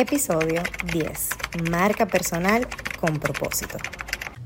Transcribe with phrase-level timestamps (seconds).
[0.00, 0.62] Episodio
[0.94, 1.28] 10.
[1.70, 2.66] Marca personal
[2.98, 3.76] con propósito.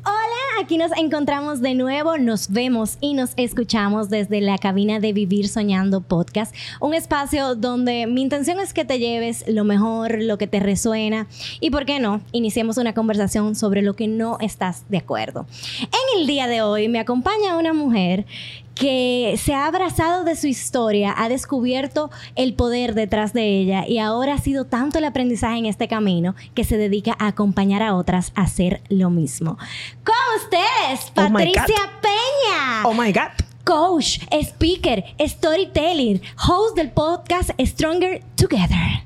[0.05, 5.13] Hola, aquí nos encontramos de nuevo, nos vemos y nos escuchamos desde la cabina de
[5.13, 10.39] Vivir Soñando Podcast, un espacio donde mi intención es que te lleves lo mejor, lo
[10.39, 11.29] que te resuena
[11.61, 15.47] y, ¿por qué no?, iniciemos una conversación sobre lo que no estás de acuerdo.
[15.81, 18.27] En el día de hoy me acompaña una mujer
[18.75, 23.99] que se ha abrazado de su historia, ha descubierto el poder detrás de ella y
[23.99, 27.95] ahora ha sido tanto el aprendizaje en este camino que se dedica a acompañar a
[27.95, 29.57] otras a hacer lo mismo.
[30.03, 31.65] Con ustedes, Oh Patricia.
[32.03, 32.83] Peña.
[32.85, 33.31] Oh my God.
[33.65, 39.05] Coach, speaker, storytelling, host del podcast Stronger Together.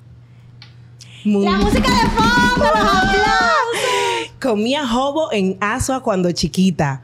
[1.24, 4.32] Muy- La música de fondo, los aplausos.
[4.40, 7.02] Comía jobo en Asua cuando chiquita.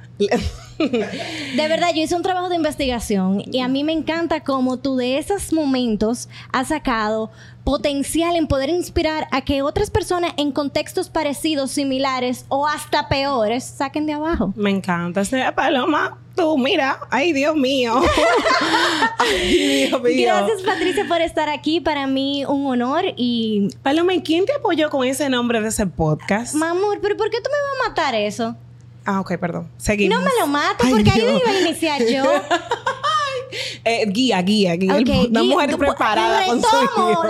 [0.78, 4.96] De verdad, yo hice un trabajo de investigación y a mí me encanta cómo tú
[4.96, 7.30] de esos momentos has sacado
[7.64, 13.64] potencial en poder inspirar a que otras personas en contextos parecidos, similares o hasta peores
[13.64, 14.52] saquen de abajo.
[14.54, 15.22] Me encanta.
[15.22, 17.00] Ese Paloma, tú, mira.
[17.10, 18.02] Ay, Dios mío.
[19.18, 20.26] Ay, Dios mío.
[20.26, 23.68] Gracias Patricia por estar aquí, para mí un honor y...
[23.82, 26.54] Paloma, ¿y quién te apoyó con ese nombre de ese podcast?
[26.54, 28.56] Mamor, pero ¿por qué tú me vas a matar eso?
[29.04, 29.70] Ah, ok, perdón.
[29.76, 30.18] Seguimos.
[30.18, 30.46] No me lo
[30.86, 31.42] Ay, porque ahí Dios.
[31.44, 32.24] iba a iniciar yo.
[33.84, 34.94] Eh, guía, guía, guía.
[34.94, 36.66] Ok, Una guía- mujer preparada con su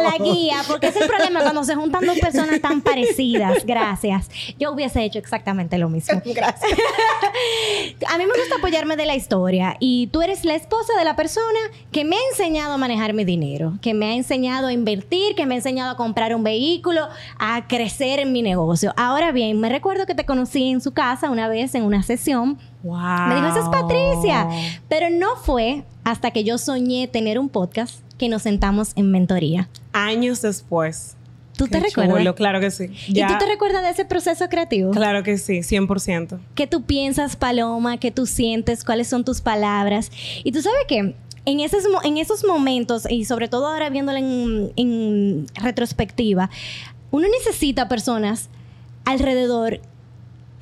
[0.02, 3.64] la guía, porque es el problema cuando se juntan dos personas tan parecidas.
[3.66, 4.30] Gracias.
[4.58, 6.20] Yo hubiese hecho exactamente lo mismo.
[6.34, 6.70] Gracias.
[8.12, 11.16] A mí me gusta apoyarme de la historia y tú eres la esposa de la
[11.16, 11.58] persona
[11.90, 15.46] que me ha enseñado a manejar mi dinero, que me ha enseñado a invertir, que
[15.46, 17.08] me ha enseñado a comprar un vehículo,
[17.38, 18.92] a crecer en mi negocio.
[18.96, 22.58] Ahora bien, me recuerdo que te conocí en su casa una vez en una sesión
[22.82, 23.28] Wow.
[23.28, 24.46] me dijo, esa es Patricia.
[24.88, 29.68] Pero no fue hasta que yo soñé tener un podcast que nos sentamos en mentoría.
[29.92, 31.16] Años después.
[31.56, 32.18] ¿Tú te Qué recuerdas?
[32.18, 32.90] chulo, claro que sí.
[33.08, 34.90] ¿Y tú te recuerdas de ese proceso creativo?
[34.90, 36.38] Claro que sí, 100%.
[36.54, 37.98] ¿Qué tú piensas, Paloma?
[37.98, 38.84] ¿Qué tú sientes?
[38.84, 40.10] ¿Cuáles son tus palabras?
[40.42, 41.14] Y tú sabes que
[41.46, 46.50] en esos, en esos momentos, y sobre todo ahora viéndolo en, en retrospectiva,
[47.12, 48.48] uno necesita personas
[49.04, 49.80] alrededor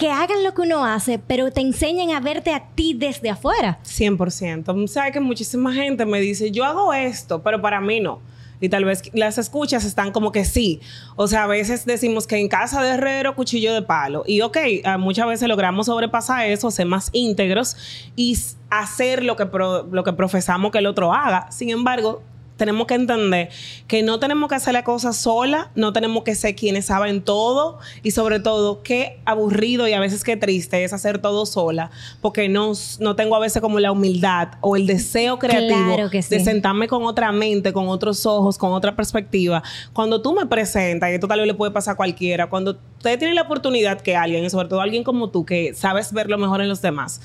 [0.03, 3.79] que hagan lo que uno hace, pero te enseñen a verte a ti desde afuera.
[3.85, 4.89] 100%.
[4.89, 8.21] Sabes que muchísima gente me dice, yo hago esto, pero para mí no.
[8.61, 10.81] Y tal vez las escuchas están como que sí.
[11.15, 14.25] O sea, a veces decimos que en casa de herrero, cuchillo de palo.
[14.27, 17.77] Y ok, ah, muchas veces logramos sobrepasar eso, ser más íntegros
[18.17, 18.37] y
[18.71, 21.47] hacer lo que, lo que profesamos que el otro haga.
[21.53, 22.25] Sin embargo,
[22.57, 23.49] tenemos que entender
[23.87, 27.79] que no tenemos que hacer la cosa sola, no tenemos que ser quienes saben todo
[28.03, 31.91] y sobre todo qué aburrido y a veces qué triste es hacer todo sola
[32.21, 36.23] porque no, no tengo a veces como la humildad o el deseo creativo Claro que
[36.23, 36.37] sí.
[36.37, 39.63] de sentarme con otra mente, con otros ojos, con otra perspectiva.
[39.93, 43.19] Cuando tú me presentas, y esto tal vez le puede pasar a cualquiera, cuando usted
[43.19, 46.39] tiene la oportunidad que alguien, y sobre todo alguien como tú, que sabes ver lo
[46.39, 47.21] mejor en los demás,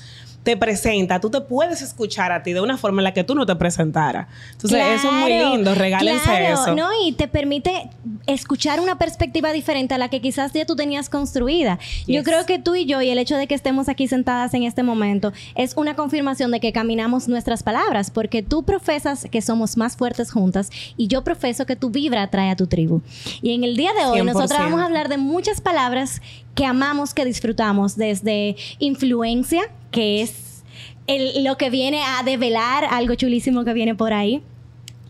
[0.48, 3.34] te presenta, tú te puedes escuchar a ti de una forma en la que tú
[3.34, 4.28] no te presentaras.
[4.52, 6.74] Entonces, eso es muy lindo, regálense claro, eso.
[6.74, 6.88] ¿no?
[7.04, 7.90] Y te permite
[8.26, 11.78] escuchar una perspectiva diferente a la que quizás ya tú tenías construida.
[12.06, 14.62] Yo creo que tú y yo, y el hecho de que estemos aquí sentadas en
[14.62, 19.76] este momento, es una confirmación de que caminamos nuestras palabras, porque tú profesas que somos
[19.76, 23.02] más fuertes juntas y yo profeso que tu vibra atrae a tu tribu.
[23.42, 24.24] Y en el día de hoy, 100%.
[24.24, 26.22] nosotros vamos a hablar de muchas palabras
[26.58, 30.64] que amamos, que disfrutamos, desde influencia, que es
[31.06, 34.42] el- lo que viene a develar algo chulísimo que viene por ahí.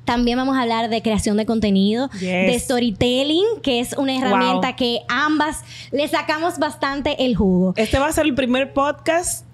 [0.05, 2.21] También vamos a hablar de creación de contenido, Yes.
[2.21, 4.77] de storytelling, que es una herramienta Wow.
[4.77, 7.73] que ambas le sacamos bastante el jugo.
[7.77, 9.47] Este va a ser el primer podcast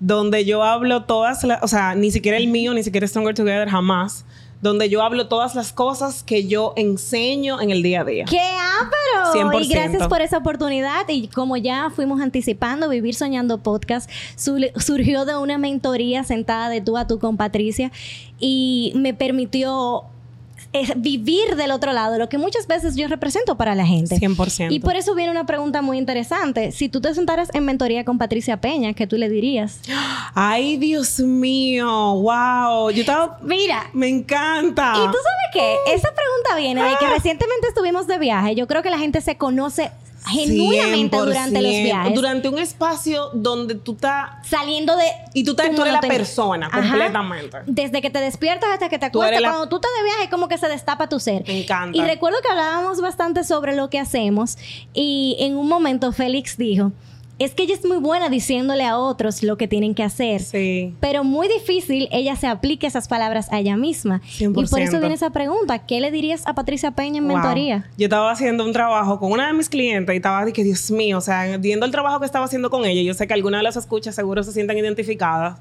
[0.00, 3.68] donde yo hablo todas las, o sea, ni siquiera el mío, ni siquiera Stronger Together,
[3.68, 4.24] jamás,
[4.60, 8.24] donde yo hablo todas las cosas que yo enseño en el día a día.
[8.28, 9.50] ¡Qué ápero!
[9.52, 9.64] 100%.
[9.64, 11.08] Y gracias por esa oportunidad.
[11.08, 16.80] Y como ya fuimos anticipando, Vivir Soñando Podcast su- surgió de una mentoría sentada de
[16.80, 17.92] tú a tú con Patricia
[18.40, 20.04] y me permitió
[20.72, 24.16] eh, vivir del otro lado, lo que muchas veces yo represento para la gente.
[24.16, 24.70] 100%.
[24.70, 26.72] Y por eso viene una pregunta muy interesante.
[26.72, 29.80] Si tú te sentaras en mentoría con Patricia Peña, ¿qué tú le dirías?
[30.34, 32.90] Ay, Dios mío, wow.
[32.90, 33.38] Yo estaba...
[33.42, 34.92] Mira, Me encanta.
[34.96, 37.14] Y tú sabes qué, esa pregunta viene de que Ah.
[37.14, 38.54] recientemente estuvimos de viaje.
[38.54, 39.90] Yo creo que la gente se conoce
[40.28, 41.82] genuinamente durante los 100%.
[41.84, 42.14] viajes.
[42.14, 44.30] Durante un espacio donde tú estás...
[44.48, 45.04] Saliendo de.
[45.34, 46.80] Y tú, estás- tú eres la persona Ajá.
[46.80, 47.58] completamente.
[47.66, 49.40] Desde que te despiertas hasta que te acuestas.
[49.40, 51.44] la- Cuando tú estás de viaje, como que se destapa tu ser.
[51.46, 51.96] Me encanta.
[51.96, 54.56] Y recuerdo que hablábamos bastante sobre lo que hacemos.
[54.94, 56.92] Y en un momento Félix dijo
[57.38, 60.42] es que ella es muy buena diciéndole a otros lo que tienen que hacer.
[60.42, 60.94] Sí.
[61.00, 64.20] Pero muy difícil ella se aplique esas palabras a ella misma.
[64.38, 65.00] Y por eso 100%.
[65.00, 65.78] viene esa pregunta.
[65.86, 67.36] ¿Qué le dirías a Patricia Peña en Wow.
[67.38, 67.88] mentoría?
[67.96, 70.90] Yo estaba haciendo un trabajo con una de mis clientes y estaba de que, Dios
[70.90, 73.60] mío, o sea, viendo el trabajo que estaba haciendo con ella, yo sé que algunas
[73.60, 75.58] de las escuchas seguro se sienten identificadas.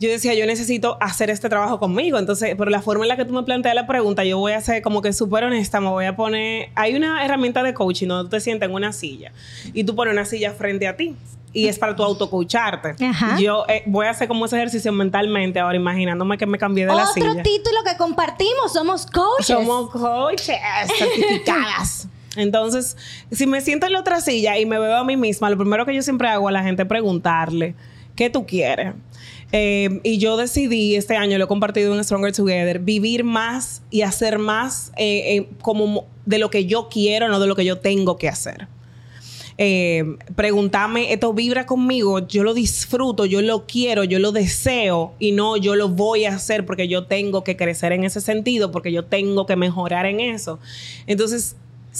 [0.00, 2.18] Yo decía, yo necesito hacer este trabajo conmigo.
[2.18, 4.60] Entonces, por la forma en la que tú me planteas la pregunta, yo voy a
[4.60, 6.70] ser como que súper honesta, me voy a poner...
[6.76, 9.32] Hay una herramienta de coaching donde tú te sientas en una silla
[9.72, 11.16] y tú pones una silla frente a ti.
[11.52, 12.94] Y es para tu autocoacharte.
[13.40, 16.94] Yo eh, voy a hacer como ese ejercicio mentalmente ahora, imaginándome que me cambié de
[16.94, 17.42] la Otro silla.
[17.42, 19.46] título que compartimos, somos coaches.
[19.46, 20.58] Somos coaches
[20.98, 22.08] certificadas.
[22.36, 22.96] Entonces,
[23.32, 25.84] si me siento en la otra silla y me veo a mí misma, lo primero
[25.86, 27.74] que yo siempre hago a la gente es preguntarle,
[28.14, 28.94] ¿qué tú quieres?
[29.52, 34.02] Eh, y yo decidí este año, lo he compartido en Stronger Together, vivir más y
[34.02, 37.78] hacer más eh, eh, como de lo que yo quiero, no de lo que yo
[37.78, 38.68] tengo que hacer.
[39.60, 40.04] Eh,
[40.36, 45.56] preguntarme, esto vibra conmigo, yo lo disfruto, yo lo quiero, yo lo deseo y no
[45.56, 49.04] yo lo voy a hacer porque yo tengo que crecer en ese sentido, porque yo
[49.06, 50.60] tengo que mejorar en eso.
[51.08, 51.56] Entonces,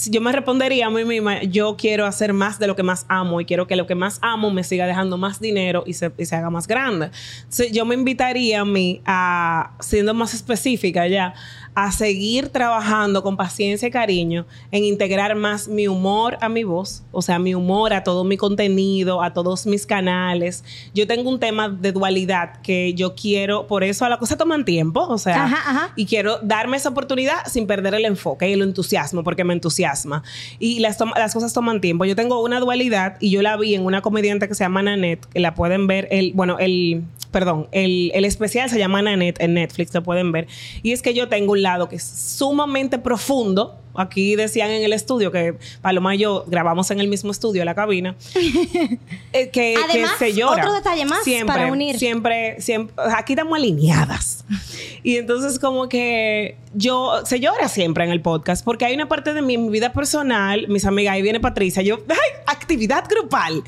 [0.07, 3.41] yo me respondería a mí misma, yo quiero hacer más de lo que más amo
[3.41, 6.49] y quiero que lo que más amo me siga dejando más dinero y se, haga
[6.49, 7.11] más grande.
[7.39, 11.33] Entonces, yo me invitaría a mí a, siendo más específica ya,
[11.83, 17.03] a seguir trabajando con paciencia y cariño en integrar más mi humor a mi voz,
[17.11, 20.63] o sea, mi humor a todo mi contenido, a todos mis canales.
[20.93, 24.65] Yo tengo un tema de dualidad que yo quiero, por eso a la cosa toman
[24.65, 25.93] tiempo, o sea, Ajá, ajá.
[25.95, 30.23] y quiero darme esa oportunidad sin perder el enfoque y el entusiasmo, porque me entusiasma.
[30.59, 32.03] Y las, las cosas toman tiempo.
[32.05, 35.25] Yo tengo una dualidad y yo la vi en una comediante que se llama Nanette,
[35.27, 39.53] que la pueden ver, el, bueno, el, perdón, el, el especial se llama Nanette en
[39.53, 40.47] Netflix, lo pueden ver.
[40.83, 43.79] Y es que yo tengo un lado que es sumamente profundo.
[43.99, 47.75] Aquí decían en el estudio que Paloma y yo grabamos en el mismo estudio, la
[47.75, 48.15] cabina.
[49.33, 50.61] eh, que, Además, que se llora.
[50.63, 51.97] otro detalle más siempre, para unir.
[51.97, 54.45] Siempre, siempre, aquí estamos alineadas.
[55.01, 59.33] Y entonces como que yo, se llora siempre en el podcast porque hay una parte
[59.33, 63.63] de mi, mi vida personal, mis amigas, ahí viene Patricia, yo, ay, actividad grupal.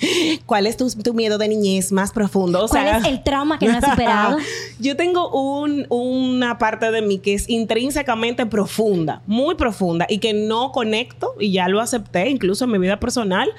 [0.45, 2.65] ¿Cuál es tu, tu miedo de niñez más profundo?
[2.65, 4.37] O ¿Cuál sea, es el trauma que no has superado?
[4.79, 10.33] yo tengo un- una parte de mí que es intrínsecamente profunda, muy profunda y que
[10.33, 13.49] no conecto y ya lo acepté incluso en mi vida personal.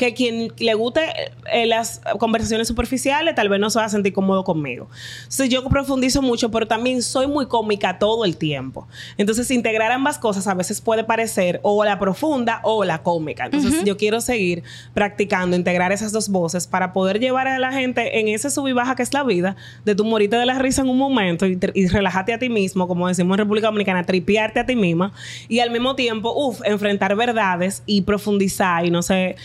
[0.00, 1.02] Que quien le guste
[1.52, 4.88] eh, las conversaciones superficiales tal vez no se va a sentir cómodo conmigo.
[5.18, 8.88] Entonces yo profundizo mucho, pero también soy muy cómica todo el tiempo.
[9.18, 13.44] Entonces integrar ambas cosas a veces puede parecer o la profunda o la cómica.
[13.44, 14.62] Entonces yo quiero seguir
[14.94, 18.72] practicando, integrar esas dos voces para poder llevar a la gente en ese sub y
[18.72, 19.54] baja que es la vida,
[19.84, 22.88] de tu morita de la risa en un momento y, y relajarte a ti mismo,
[22.88, 25.12] como decimos en República Dominicana, tripearte a ti misma
[25.46, 29.36] y al mismo tiempo, uff, enfrentar verdades y profundizar y no sé,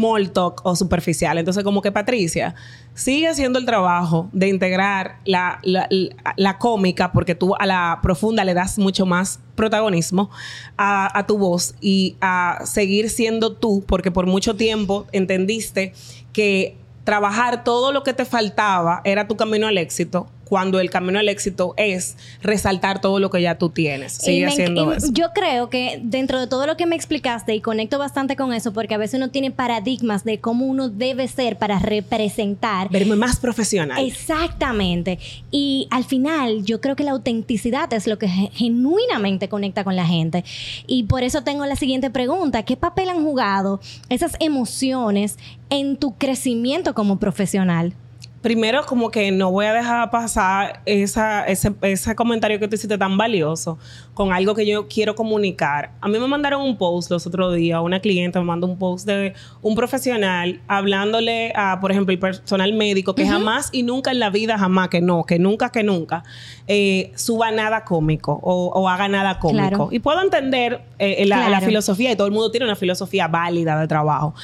[0.00, 1.36] small talk o superficial.
[1.38, 2.54] Entonces, como que Patricia,
[2.94, 8.54] sigue haciendo el trabajo de integrar la, la, cómica, porque tú a la profunda le
[8.54, 10.30] das mucho más protagonismo
[10.76, 15.92] a tu voz y a seguir siendo tú, porque por mucho tiempo entendiste
[16.32, 21.18] que trabajar todo lo que te faltaba era tu camino al éxito, cuando el camino
[21.20, 24.12] al éxito es resaltar todo lo que ya tú tienes.
[24.12, 25.06] Sigue me- haciendo eso.
[25.12, 28.72] Yo creo que dentro de todo lo que me explicaste, y conecto bastante con eso,
[28.72, 32.90] porque a veces uno tiene paradigmas de cómo uno debe ser para representar.
[32.90, 34.04] Verme más profesional.
[34.04, 35.18] Exactamente.
[35.52, 39.94] Y al final, yo creo que la autenticidad es lo que ge- genuinamente conecta con
[39.94, 40.44] la gente.
[40.88, 42.64] Y por eso tengo la siguiente pregunta.
[42.64, 45.38] ¿Qué papel han jugado esas emociones
[45.70, 47.94] en tu crecimiento como profesional?
[48.42, 52.96] Primero, como que no voy a dejar pasar esa, ese, ese comentario que tú hiciste
[52.96, 53.78] tan valioso
[54.14, 55.92] con algo que yo quiero comunicar.
[56.00, 59.06] A mí me mandaron un post los otros días, una cliente me mandó un post
[59.06, 64.18] de un profesional hablándole a, por ejemplo, el personal médico que jamás y nunca en
[64.20, 66.22] la vida, jamás, que no, que nunca, que nunca,
[66.66, 69.68] eh, suba nada cómico o, o haga nada cómico.
[69.68, 69.88] Claro.
[69.90, 71.66] Y puedo entender eh, la, la Claro.
[71.66, 74.34] filosofía y todo el mundo tiene una filosofía válida de trabajo.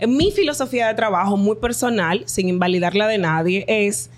[0.00, 4.10] Eh, Mi filosofía de trabajo, muy personal, sin invalidarla de nadie, es...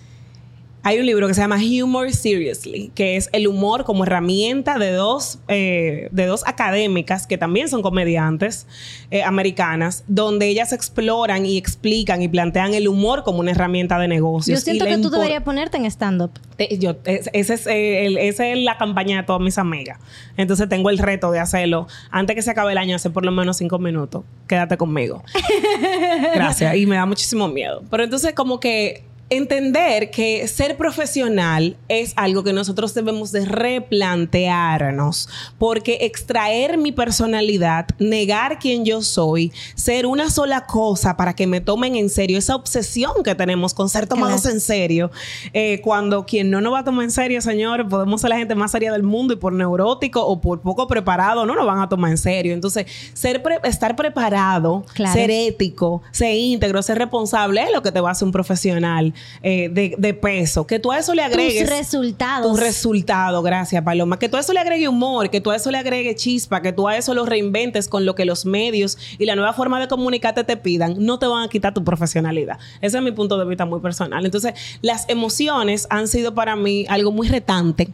[0.82, 4.92] Hay un libro que se llama Humor Seriously, que es el humor como herramienta de
[4.92, 8.68] dos, eh, de dos académicas que también son comediantes
[9.10, 14.06] eh, americanas, donde ellas exploran y explican y plantean el humor como una herramienta de
[14.06, 14.60] negocios.
[14.60, 16.30] Yo siento que tú deberías ponerte en stand-up.
[16.78, 19.98] yo, es- ese es, el- esa es la campaña de todas mis amigas.
[20.36, 23.32] Entonces tengo el reto de hacerlo antes que se acabe el año, hace por lo
[23.32, 24.22] menos cinco minutos.
[24.46, 25.24] Quédate conmigo.
[26.34, 26.76] Gracias.
[26.76, 27.82] Y me da muchísimo miedo.
[27.90, 35.28] Pero entonces como que entender que ser profesional es algo que nosotros debemos de replantearnos,
[35.58, 41.60] porque extraer mi personalidad, negar quién yo soy, ser una sola cosa para que me
[41.60, 45.10] tomen en serio, esa obsesión que tenemos con ser tomados en serio,
[45.52, 48.54] eh, cuando quien no nos va a tomar en serio, señor, podemos ser la gente
[48.54, 51.88] más seria del mundo y por neurótico o por poco preparado no nos van a
[51.88, 52.54] tomar en serio.
[52.54, 58.10] Entonces, ser estar preparado, ser ético, ser íntegro, ser responsable es lo que te va
[58.10, 59.14] a hacer un profesional.
[59.42, 60.66] Eh, de, peso.
[60.66, 61.62] Que tú a eso le agregues.
[61.62, 62.50] Tus resultados.
[62.50, 64.18] Tus resultados, gracias, Paloma.
[64.18, 66.72] Que tú a eso le agregue humor, que tú a eso le agregue chispa, que
[66.72, 69.88] tú a eso lo reinventes con lo que los medios y la nueva forma de
[69.88, 72.58] comunicarte te pidan, no te van a quitar tu profesionalidad.
[72.80, 74.24] Ese es mi punto de vista muy personal.
[74.24, 77.88] Entonces, las emociones han sido para mí algo muy retante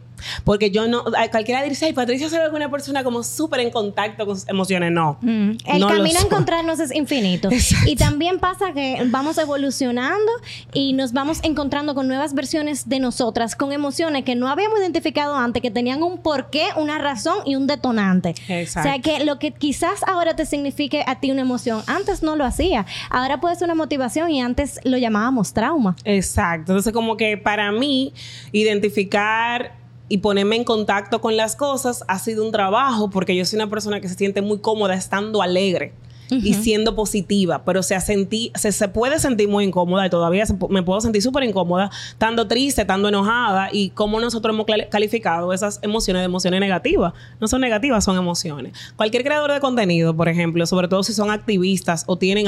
[0.44, 4.26] porque yo no, cualquiera dice, ay, Patricia se ve una persona como súper en contacto
[4.26, 4.92] con sus emociones.
[4.92, 5.18] No.
[5.20, 5.52] Mm.
[5.64, 7.48] El camino a encontrarnos es infinito.
[7.86, 10.30] Y también pasa que vamos evolucionando
[10.72, 15.34] y nos vamos encontrando con nuevas versiones de nosotras, con emociones que no habíamos identificado
[15.34, 18.34] antes, que tenían un porqué, una razón y un detonante.
[18.48, 18.88] Exacto.
[18.88, 22.36] O sea que lo que quizás ahora te signifique a ti una emoción, antes no
[22.36, 22.86] lo hacía.
[23.10, 25.96] Ahora puede ser una motivación y antes lo llamábamos trauma.
[26.04, 26.72] Exacto.
[26.72, 28.12] Entonces, como que para mí,
[28.52, 29.81] identificar
[30.12, 33.70] y ponerme en contacto con las cosas ha sido un trabajo porque yo soy una
[33.70, 35.94] persona que se siente muy cómoda estando alegre.
[36.30, 40.82] Y siendo positiva, pero se, sentí, se, se, puede sentir muy incómoda y todavía me
[40.82, 46.22] puedo sentir súper incómoda, estando triste, estando enojada y cómo nosotros hemos calificado esas emociones
[46.22, 47.12] de emociones negativas.
[47.38, 48.72] No son negativas, son emociones.
[48.96, 52.46] Cualquier creador de contenido, por ejemplo, sobre todo si son activistas o tienen...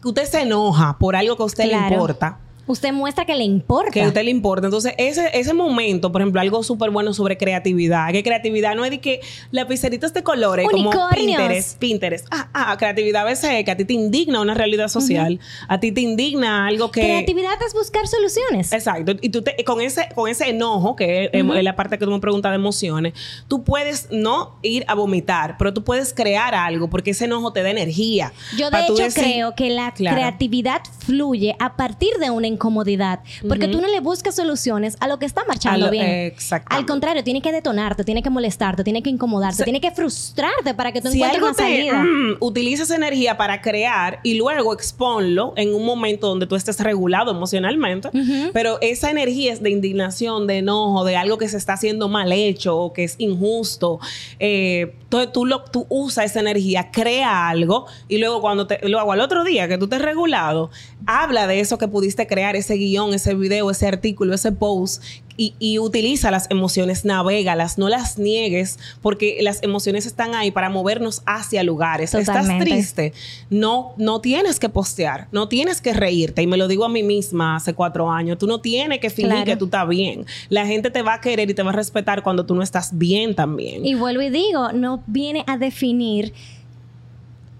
[0.00, 3.44] que usted se enoja por algo que a usted le importa Usted muestra que le
[3.44, 3.90] importa.
[3.90, 4.66] Que a usted le importa.
[4.66, 8.10] Entonces, ese, ese momento, por ejemplo, algo súper bueno sobre creatividad.
[8.12, 11.78] Que creatividad no es de que lapiceritos de colores como Pinterest.
[11.78, 12.26] Pinterest.
[12.30, 15.40] Ah, ah, creatividad a veces que a ti te indigna una realidad social.
[15.68, 17.00] A ti te indigna algo que...
[17.00, 18.72] Creatividad es buscar soluciones.
[18.72, 19.12] Exacto.
[19.20, 22.20] Y tú te, con, ese, con ese enojo, que es, la parte que tú me
[22.20, 23.12] preguntas de emociones,
[23.48, 27.62] tú puedes no ir a vomitar, pero tú puedes crear algo porque ese enojo te
[27.62, 28.32] da energía.
[28.56, 33.20] Yo de hecho creo que la creatividad fluye a partir de una incomodidad.
[33.48, 36.34] Porque tú no le buscas soluciones a lo que está marchando bien.
[36.66, 40.92] Al contrario, tiene que detonarte, tiene que molestarte, tiene que incomodarte, tiene que frustrarte para
[40.92, 42.02] que tú encuentres una salida.
[42.02, 46.80] Mm, utiliza esa energía para crear y luego exponlo en un momento donde tú estés
[46.80, 48.10] regulado emocionalmente.
[48.52, 52.32] Pero esa energía es de indignación, de enojo, de algo que se está haciendo mal
[52.32, 54.00] hecho o que es injusto.
[54.38, 58.98] Eh, entonces tú, lo, tú usas esa energía, crea algo y luego cuando te, lo
[58.98, 60.70] hago al otro día que tú te has regulado,
[61.06, 65.02] habla de eso que pudiste crear ese guion, ese video, ese artículo, ese post
[65.36, 71.22] y, utiliza las emociones, navégalas, no las niegues, porque las emociones están ahí para movernos
[71.26, 72.14] hacia lugares.
[72.14, 73.12] Estás triste,
[73.50, 76.42] no, no tienes que postear, no tienes que reírte.
[76.42, 79.44] Y me lo digo a mí misma hace cuatro años, tú no tienes que fingir
[79.44, 80.24] que tú estás bien.
[80.48, 82.96] La gente te va a querer y te va a respetar cuando tú no estás
[82.96, 83.84] bien también.
[83.84, 86.32] Y vuelvo y digo, no viene a definir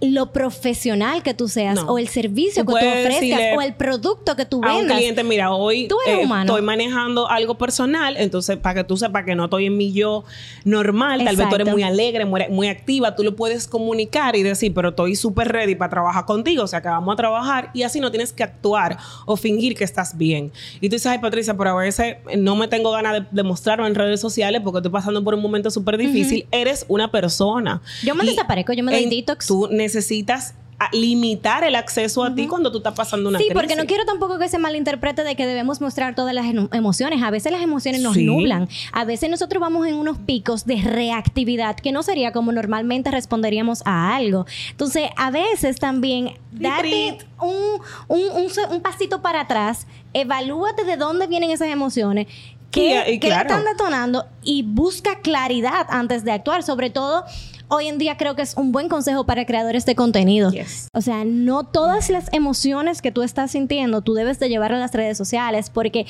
[0.00, 4.44] lo profesional que tú seas o el servicio que tú ofrezcas o el producto que
[4.44, 4.76] tú vendas.
[4.76, 9.24] A un cliente, mira, hoy eh, estoy manejando algo personal, entonces para que tú sepas
[9.24, 10.24] que no estoy en mi yo
[10.64, 14.72] normal, tal vez tú eres muy alegre, muy, activa, tú lo puedes comunicar y decir,
[14.74, 18.00] pero estoy súper ready para trabajar contigo, o sea, que vamos a trabajar y así
[18.00, 20.50] no tienes que actuar o fingir que estás bien.
[20.80, 23.94] Y tú dices, ay, Patricia, pero a veces no me tengo ganas de demostrarlo en
[23.94, 26.46] redes sociales porque estoy pasando por un momento súper difícil.
[26.50, 27.80] Eres una persona.
[28.02, 29.46] Yo me desaparezco, yo me doy detox.
[29.46, 30.54] Tú necesitas
[30.92, 34.04] limitar el acceso a ti cuando tú estás pasando una sí, Sí, porque no quiero
[34.04, 37.22] tampoco que se malinterprete de que debemos mostrar todas las emociones.
[37.22, 38.68] A veces las emociones nos nublan.
[38.92, 43.82] A veces nosotros vamos en unos picos de reactividad que no sería como normalmente responderíamos
[43.84, 44.46] a algo.
[44.70, 51.68] Entonces, a veces también date un, un, pasito para atrás, evalúate de dónde vienen esas
[51.68, 52.26] emociones.
[52.70, 54.26] ¿Qué, ¿qué están detonando?
[54.42, 56.64] Y busca claridad antes de actuar.
[56.64, 57.24] Sobre todo
[57.68, 60.50] hoy en día creo que es un buen consejo para creadores de contenido.
[60.92, 64.78] O sea, no todas las emociones que tú estás sintiendo tú debes de llevar a
[64.78, 66.06] las redes sociales porque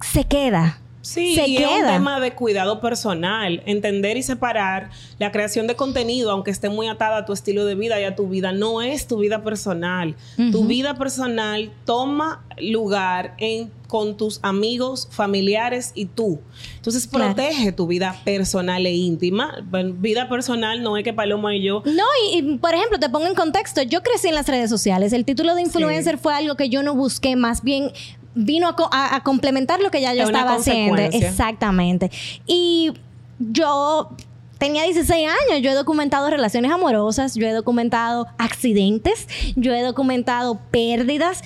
[0.00, 0.80] se queda.
[1.06, 6.32] Sí, y es un tema de cuidado personal, entender y separar la creación de contenido,
[6.32, 9.06] aunque esté muy atada a tu estilo de vida y a tu vida, no es
[9.06, 10.16] tu vida personal.
[10.36, 16.40] Tu vida personal toma lugar en con tus amigos, familiares y tú.
[16.76, 19.64] Entonces protege tu vida personal e íntima.
[19.94, 21.82] Vida personal no es que Paloma y yo.
[21.84, 23.82] No, y, por ejemplo, te pongo en contexto.
[23.82, 25.12] Yo crecí en las redes sociales.
[25.12, 27.92] El título de influencer fue algo que yo no busqué, más bien
[28.36, 31.02] vino a, complementar lo que ya yo estaba haciendo.
[31.02, 32.10] Exactamente.
[32.46, 32.92] Y
[33.38, 34.10] yo
[34.58, 39.26] tenía 16 años, yo he documentado relaciones amorosas, yo he documentado accidentes,
[39.56, 41.42] yo he documentado pérdidas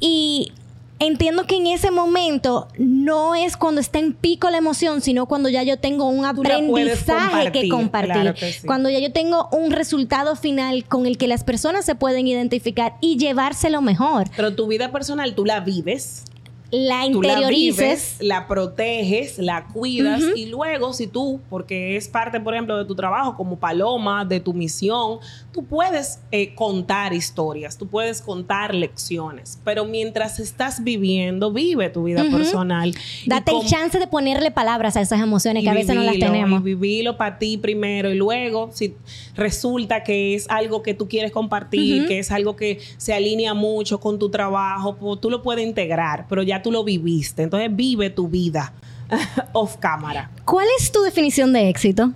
[0.00, 0.52] y
[0.98, 5.48] entiendo que en ese momento no es cuando está en pico la emoción, sino cuando
[5.48, 8.12] ya yo tengo un aprendizaje que compartir, compartir.
[8.12, 8.66] claro que sí.
[8.66, 12.96] Cuando ya yo tengo un resultado final con el que las personas se pueden identificar
[13.00, 14.28] y llevárselo mejor.
[14.36, 16.24] Pero tu vida personal tú la vives.
[16.70, 17.76] La Tú la interiorices.
[17.78, 22.84] vives, la proteges, la cuidas y luego si tú, porque es parte, por ejemplo, de
[22.84, 25.18] tu trabajo como paloma, de tu misión,
[25.52, 32.04] tú puedes eh, contar historias, tú puedes contar lecciones, pero mientras estás viviendo, vive tu
[32.04, 32.94] vida personal.
[33.26, 36.60] Date el chance de ponerle palabras a esas emociones que a veces no las tenemos.
[36.60, 38.94] Y vivirlo para ti primero y luego si
[39.36, 44.00] resulta que es algo que tú quieres compartir, que es algo que se alinea mucho
[44.00, 47.42] con tu trabajo, pues tú lo puedes integrar, pero ya tú lo viviste.
[47.42, 48.72] Entonces vive tu vida
[49.52, 50.30] off cámara.
[50.44, 52.12] ¿Cuál es tu definición de éxito?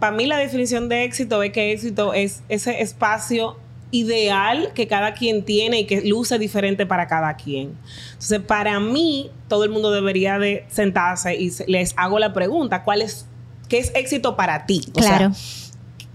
[0.00, 3.56] para mí la definición de éxito es que éxito es ese espacio
[3.92, 7.76] ideal que cada quien tiene y que luce diferente para cada quien.
[8.08, 13.02] Entonces, para mí, todo el mundo debería de sentarse y les hago la pregunta, ¿cuál
[13.02, 13.26] es,
[13.68, 14.80] qué es éxito para ti?
[14.94, 15.34] O sea, Claro.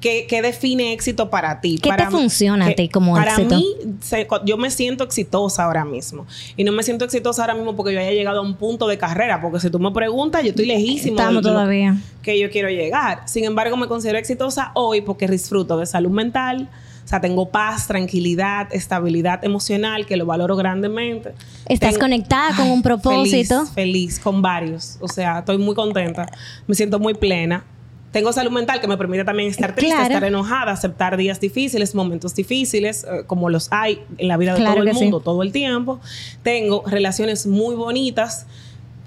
[0.01, 1.79] ¿Qué, qué define éxito para ti?
[1.81, 3.55] ¿Qué para te funciona a ti como para éxito?
[3.55, 6.25] mí, se- yo me siento exitosa ahora mismo.
[6.57, 8.97] Y no me siento exitosa ahora mismo porque yo haya llegado a un punto de
[8.97, 9.39] carrera.
[9.41, 11.15] Porque si tú me preguntas, yo estoy lejísimo.
[11.15, 11.95] de- Estamos todavía.
[12.21, 13.21] Que yo quiero llegar.
[13.27, 16.67] Sin embargo, me considero exitosa hoy porque disfruto de salud mental.
[17.03, 21.33] O sea, tengo paz, tranquilidad, estabilidad emocional, que lo valoro grandemente.
[21.67, 23.65] Estás Tengo- conectada con un propósito.
[23.65, 24.97] Feliz, feliz, con varios.
[25.01, 26.25] O sea, estoy muy contenta.
[26.67, 27.65] Me siento muy plena.
[28.11, 30.13] Tengo salud mental que me permite también estar triste, Claro.
[30.13, 34.57] estar enojada, aceptar días difíciles, momentos difíciles, eh, como los hay en la vida de
[34.59, 35.03] Claro todo el que sí.
[35.03, 35.99] mundo, todo el tiempo.
[36.43, 38.47] Tengo relaciones muy bonitas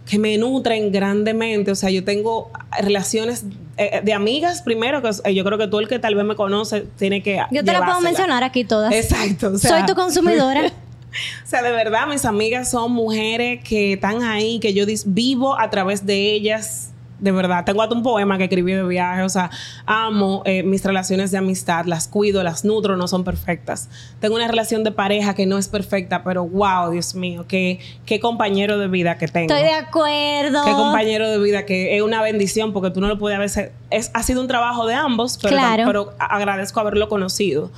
[0.07, 1.71] que me nutren grandemente.
[1.71, 3.45] O sea, yo tengo relaciones
[3.77, 6.35] eh, de amigas primero, que eh, yo creo que tú el que tal vez me
[6.37, 8.93] conoce tiene que Yo te la puedo mencionar aquí todas.
[8.95, 9.49] Exacto.
[9.55, 10.63] o sea, Soy tu consumidora.
[10.67, 15.69] o sea, de verdad, mis amigas son mujeres que están ahí, que yo vivo a
[15.69, 16.91] través de ellas.
[17.21, 19.23] De verdad, tengo hasta un poema que escribí de viaje.
[19.23, 19.51] O sea,
[19.87, 23.89] amo eh, mis relaciones de amistad, las cuido, las nutro, no son perfectas.
[24.21, 28.21] Tengo una relación de pareja que no es perfecta, pero wow, Dios mío, qué, qué
[28.21, 29.55] compañero de vida que tengo.
[29.55, 30.65] Estoy de acuerdo.
[30.65, 33.71] Qué compañero de vida que es una bendición porque tú no lo puedes a veces.
[33.91, 35.85] Es, ha sido un trabajo de ambos, pero, Claro.
[35.87, 37.71] pero agradezco haberlo conocido.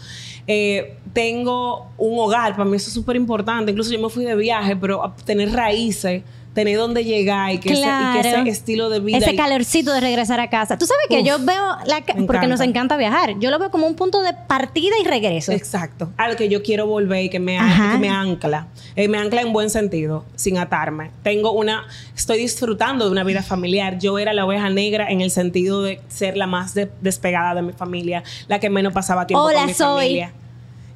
[0.49, 3.71] Eh, tengo un hogar, para mí eso es súper importante.
[3.71, 6.23] Incluso yo me fui de viaje, pero tener raíces,
[6.57, 8.41] tener dónde llegar y que, ese, y que Claro.
[8.41, 9.19] ese estilo de vida.
[9.19, 10.77] Ese y- calorcito de regresar a casa.
[10.79, 12.97] Tú sabes que Uf, yo veo, la ca- porque nos encanta.
[12.97, 15.53] viajar, yo lo veo como un punto de partida y regreso.
[15.53, 16.11] Exacto.
[16.17, 17.59] Al que yo quiero volver y que me,
[17.93, 18.67] que me ancla.
[18.97, 21.11] Eh, me ancla en buen sentido, sin atarme.
[21.23, 21.85] Tengo una.
[22.17, 23.99] Estoy disfrutando de una vida familiar.
[23.99, 27.61] Yo era la oveja negra en el sentido de ser la más de- despegada de
[27.63, 30.05] mi familia, la que menos pasaba tiempo Hola, con mi soy.
[30.05, 30.33] familia.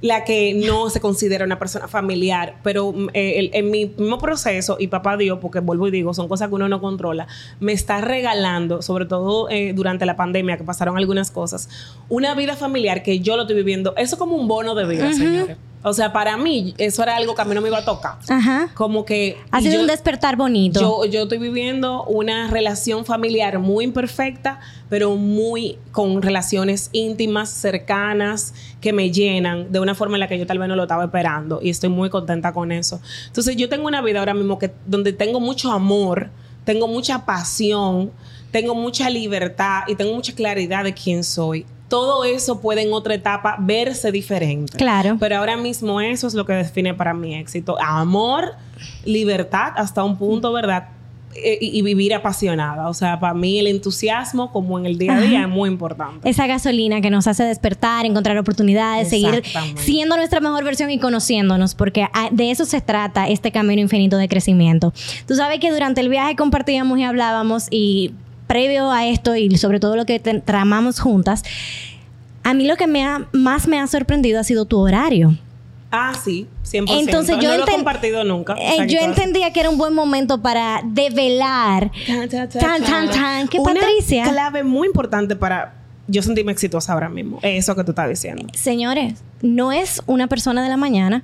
[0.03, 4.19] La que no se considera una persona familiar, pero mm, eh, el- en mi mismo
[4.19, 7.27] proceso, y papá Dios, porque vuelvo y digo, son cosas que uno no controla,
[7.61, 11.69] me está regalando, sobre todo eh, durante la pandemia, que pasaron algunas cosas,
[12.09, 13.95] una vida familiar que yo lo estoy viviendo.
[13.97, 15.57] Eso como un bono de vida, señores.
[15.83, 18.19] O sea, para mí, eso era algo que a mí no me iba a tocar.
[18.29, 18.69] Ajá.
[18.75, 19.39] Como que.
[19.51, 20.79] Ha sido yo- un despertar bonito.
[20.81, 28.53] yo, yo estoy viviendo una relación familiar muy imperfecta, pero muy con relaciones íntimas, cercanas,
[28.83, 31.05] que me llenan de una forma en la que yo tal vez no lo estaba
[31.05, 33.01] esperando y estoy muy contenta con eso.
[33.29, 36.29] Entonces yo tengo una vida ahora mismo que donde tengo mucho amor,
[36.65, 38.11] tengo mucha pasión,
[38.51, 41.65] tengo mucha libertad y tengo mucha claridad de quién soy.
[41.91, 44.79] Todo eso puede en otra etapa verse diferente.
[44.79, 45.19] Claro.
[45.21, 47.77] Pero ahora mismo eso es lo que define para mí éxito.
[47.79, 48.55] Amor,
[49.05, 50.89] libertad hasta un punto, ¿verdad?
[51.35, 52.89] Eh, Y, y vivir apasionada.
[52.89, 55.49] O sea, para mí el entusiasmo, como en el día a día, Ajá.
[55.49, 56.29] es muy importante.
[56.29, 59.43] Esa gasolina que nos hace despertar, encontrar oportunidades, seguir
[59.77, 64.29] siendo nuestra mejor versión y conociéndonos, porque de eso se trata este camino infinito de
[64.29, 64.93] crecimiento.
[65.29, 68.13] Tú sabes que durante el viaje compartíamos y hablábamos y
[68.51, 71.45] previo a esto y sobre todo lo que te- tramamos juntas,
[72.43, 75.39] a mí lo que me ha, más me ha sorprendido ha sido tu horario.
[75.93, 76.85] Ah, sí, 100%.
[77.01, 78.55] Entonces yo no lo he compartido nunca.
[78.59, 81.93] Eh, que yo entendía que era un buen momento para develar.
[82.07, 83.49] Tan, tan, tan, Tan, tan.
[83.49, 84.25] ¿Qué Una Patricia?
[84.25, 85.75] clave muy importante para
[86.09, 87.39] yo sentirme exitosa ahora mismo.
[87.43, 88.47] Eso que tú estás diciendo.
[88.53, 91.23] Señores, no es una persona de la mañana.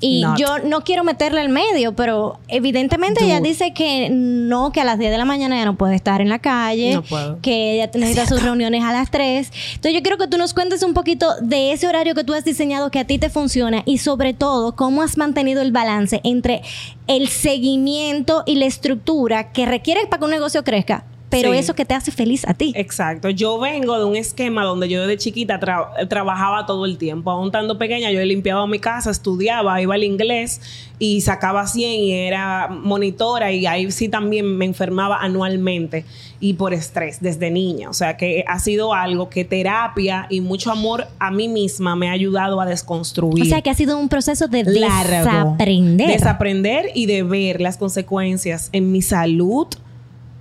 [0.00, 0.38] Y Not.
[0.38, 4.98] yo no quiero meterle al medio, pero evidentemente ella dice que no, que a las
[4.98, 7.38] 10 de la mañana ya no puede estar en la calle, No puedo.
[7.40, 9.50] que ella necesita sus reuniones a las 3.
[9.76, 12.44] Entonces yo quiero que tú nos cuentes un poquito de ese horario que tú has
[12.44, 16.62] diseñado que a ti te funciona y sobre todo cómo has mantenido el balance entre
[17.06, 21.04] el seguimiento y la estructura que requiere para que un negocio crezca.
[21.34, 21.58] Pero Sí.
[21.58, 22.72] eso que te hace feliz a ti.
[22.76, 23.28] Exacto.
[23.30, 27.30] Yo vengo de un esquema donde yo desde chiquita tra- trabajaba todo el tiempo.
[27.30, 30.60] Aún estando pequeña, yo limpiaba mi casa, estudiaba, iba al inglés
[30.98, 36.04] y sacaba 100 y era monitora y ahí sí también me enfermaba anualmente
[36.40, 37.90] y por estrés desde niña.
[37.90, 42.08] O sea que ha sido algo que terapia y mucho amor a mí misma me
[42.08, 43.42] ha ayudado a desconstruir.
[43.42, 45.10] O sea que ha sido un proceso de Largo.
[45.10, 46.08] desaprender.
[46.08, 49.66] Desaprender y de ver las consecuencias en mi salud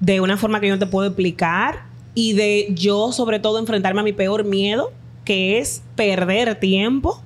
[0.04, 4.02] de una forma que yo no te puedo explicar y de yo sobre todo enfrentarme
[4.02, 4.92] a mi peor miedo,
[5.24, 7.22] que es perder tiempo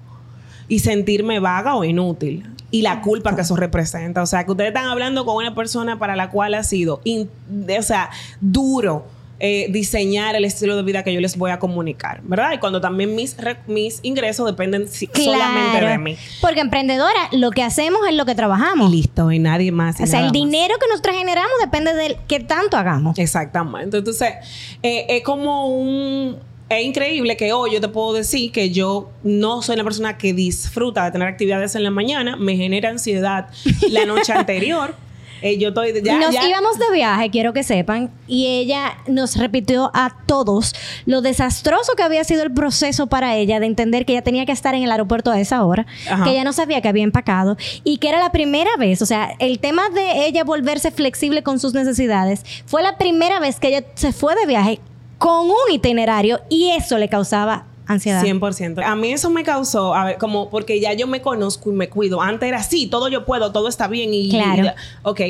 [0.67, 2.45] y sentirme vaga o inútil.
[2.69, 4.21] Y la culpa que eso representa.
[4.21, 7.81] O sea, que ustedes están hablando con una persona para la cual ha sido, o
[7.81, 8.11] sea,
[8.41, 9.07] duro
[9.39, 12.53] eh, diseñar el estilo de vida que yo les voy a comunicar, ¿verdad?
[12.53, 16.17] Y cuando también mis, re- mis ingresos dependen si- solamente de mí.
[16.41, 18.91] Porque emprendedora, lo que hacemos es lo que trabajamos.
[18.91, 19.99] Y listo, y nadie más.
[19.99, 20.33] y O sea, el más.
[20.33, 23.17] dinero que nosotros generamos depende de qué tanto hagamos.
[23.19, 23.97] Exactamente.
[23.97, 24.33] Entonces,
[24.81, 26.37] eh, es como un...
[26.69, 30.33] Es increíble que hoy yo te puedo decir que yo no soy una persona que
[30.33, 33.47] disfruta de tener actividades en la mañana, me genera ansiedad
[33.89, 34.93] la noche anterior.
[35.41, 39.35] Eh, yo estoy ya, nos ya- íbamos de viaje, quiero que sepan, y ella nos
[39.37, 40.73] repitió a todos
[41.05, 44.51] lo desastroso que había sido el proceso para ella de entender que ella tenía que
[44.51, 46.23] estar en el aeropuerto a esa hora, Ajá.
[46.23, 49.35] que ella no sabía que había empacado y que era la primera vez, o sea,
[49.39, 53.83] el tema de ella volverse flexible con sus necesidades fue la primera vez que ella
[53.95, 54.79] se fue de viaje
[55.17, 58.23] con un itinerario y eso le causaba ansiedad.
[58.23, 58.83] 100%.
[58.83, 61.89] A mí eso me causó, a ver, como porque ya yo me conozco y me
[61.89, 62.21] cuido.
[62.21, 64.29] Antes era así, todo yo puedo, todo está bien y...
[64.29, 64.65] Claro.
[64.65, 64.69] y-
[65.03, 65.21] ok,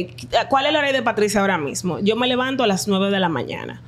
[0.49, 1.99] ¿cuál es el horario de Patricia ahora mismo?
[1.99, 3.81] Yo me levanto a las 9 de la mañana.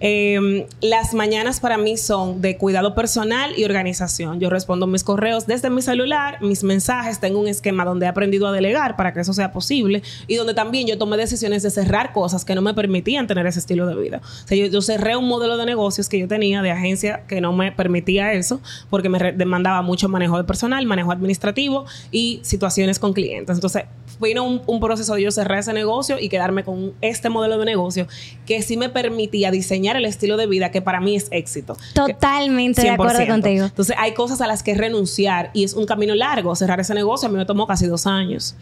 [0.00, 4.38] Eh, las mañanas para mí son de cuidado personal y organización.
[4.38, 8.46] Yo respondo mis correos desde mi celular, mis mensajes, tengo un esquema donde he aprendido
[8.46, 12.12] a delegar para que eso sea posible y donde también yo tomé decisiones de cerrar
[12.12, 14.20] cosas que no me permitían tener ese estilo de vida.
[14.22, 17.40] O sea, yo, yo cerré un modelo de negocios que yo tenía de agencia que
[17.40, 22.98] no me permitía eso porque me demandaba mucho manejo de personal, manejo administrativo y situaciones
[22.98, 23.56] con clientes.
[23.56, 23.84] Entonces,
[24.20, 27.64] vino un, un proceso de yo cerrar ese negocio y quedarme con este modelo de
[27.64, 28.06] negocio
[28.46, 31.76] que sí me permitía diseñar el estilo de vida que para mí es éxito.
[31.94, 33.28] Totalmente de acuerdo 100%.
[33.28, 33.64] contigo.
[33.66, 36.54] Entonces, hay cosas a las que renunciar y es un camino largo.
[36.56, 38.54] Cerrar ese negocio a mí me tomó casi dos años.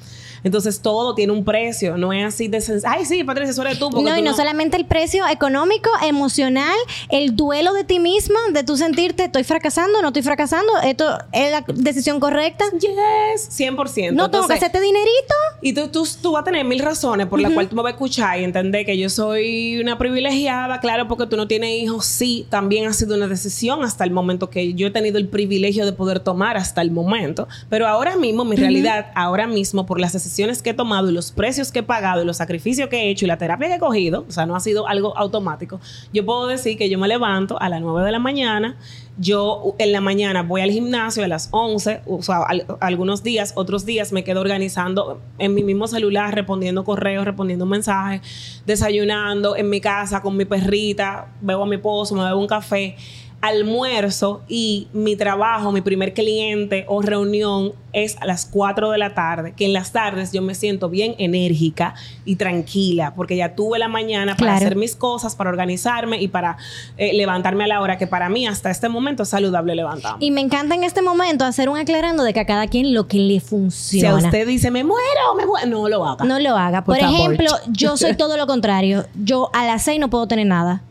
[0.45, 1.97] Entonces, todo tiene un precio.
[1.97, 3.91] No es así de Ay, sí, Patricia, eso eres tú.
[3.91, 6.77] porque No, tú y no, solamente el precio económico, emocional,
[7.09, 11.51] el duelo de ti misma, de tú sentirte, estoy fracasando, no estoy fracasando, esto es
[11.51, 12.65] la decisión correcta.
[12.73, 14.13] Yes, 100%.
[14.13, 15.35] No tengo que hacerte dinerito.
[15.63, 17.93] Y tú, tú, tú vas a tener mil razones por las cuales tú me vas
[17.93, 22.05] a escuchar y entender que yo soy una privilegiada, claro, porque tú no tienes hijos,
[22.05, 25.87] sí, también ha sido una decisión hasta el momento que yo he tenido el privilegio
[25.87, 30.13] de poder tomar hasta el momento, pero ahora mismo, mi realidad, ahora mismo, por las
[30.13, 33.11] decisiones que he tomado y los precios que he pagado y los sacrificios que he
[33.11, 35.81] hecho y la terapia que he cogido, o sea, no ha sido algo automático,
[36.13, 38.77] yo puedo decir que yo me levanto a las 9 de la mañana,
[39.19, 43.53] yo en la mañana voy al gimnasio a las 11, o sea, al- algunos días,
[43.57, 49.71] otros días me quedo organizando en mi mismo celular, respondiendo correos, respondiendo mensajes, desayunando en
[49.71, 52.97] mi casa con mi perrita, bebo a mi esposo, me bebo un café,
[53.43, 59.15] almuerzo y mi trabajo, mi primer cliente o reunión es a las 4 de la
[59.15, 61.95] tarde, que en las tardes yo me siento bien enérgica
[62.27, 64.57] y tranquila, porque ya tuve la mañana para Claro.
[64.67, 66.59] hacer mis cosas, para organizarme y para
[66.99, 70.25] eh, levantarme a la hora que para mí hasta este momento es saludable levantarme.
[70.25, 73.07] Y me encanta en este momento hacer un aclarando de que a cada quien lo
[73.09, 74.17] que le si a funciona.
[74.17, 76.25] usted dice, me muero, me muero, no lo haga.
[76.25, 76.85] No lo haga.
[76.85, 79.07] Por, Por ejemplo, yo soy todo lo contrario.
[79.15, 80.83] Yo a las seis no puedo tener nada.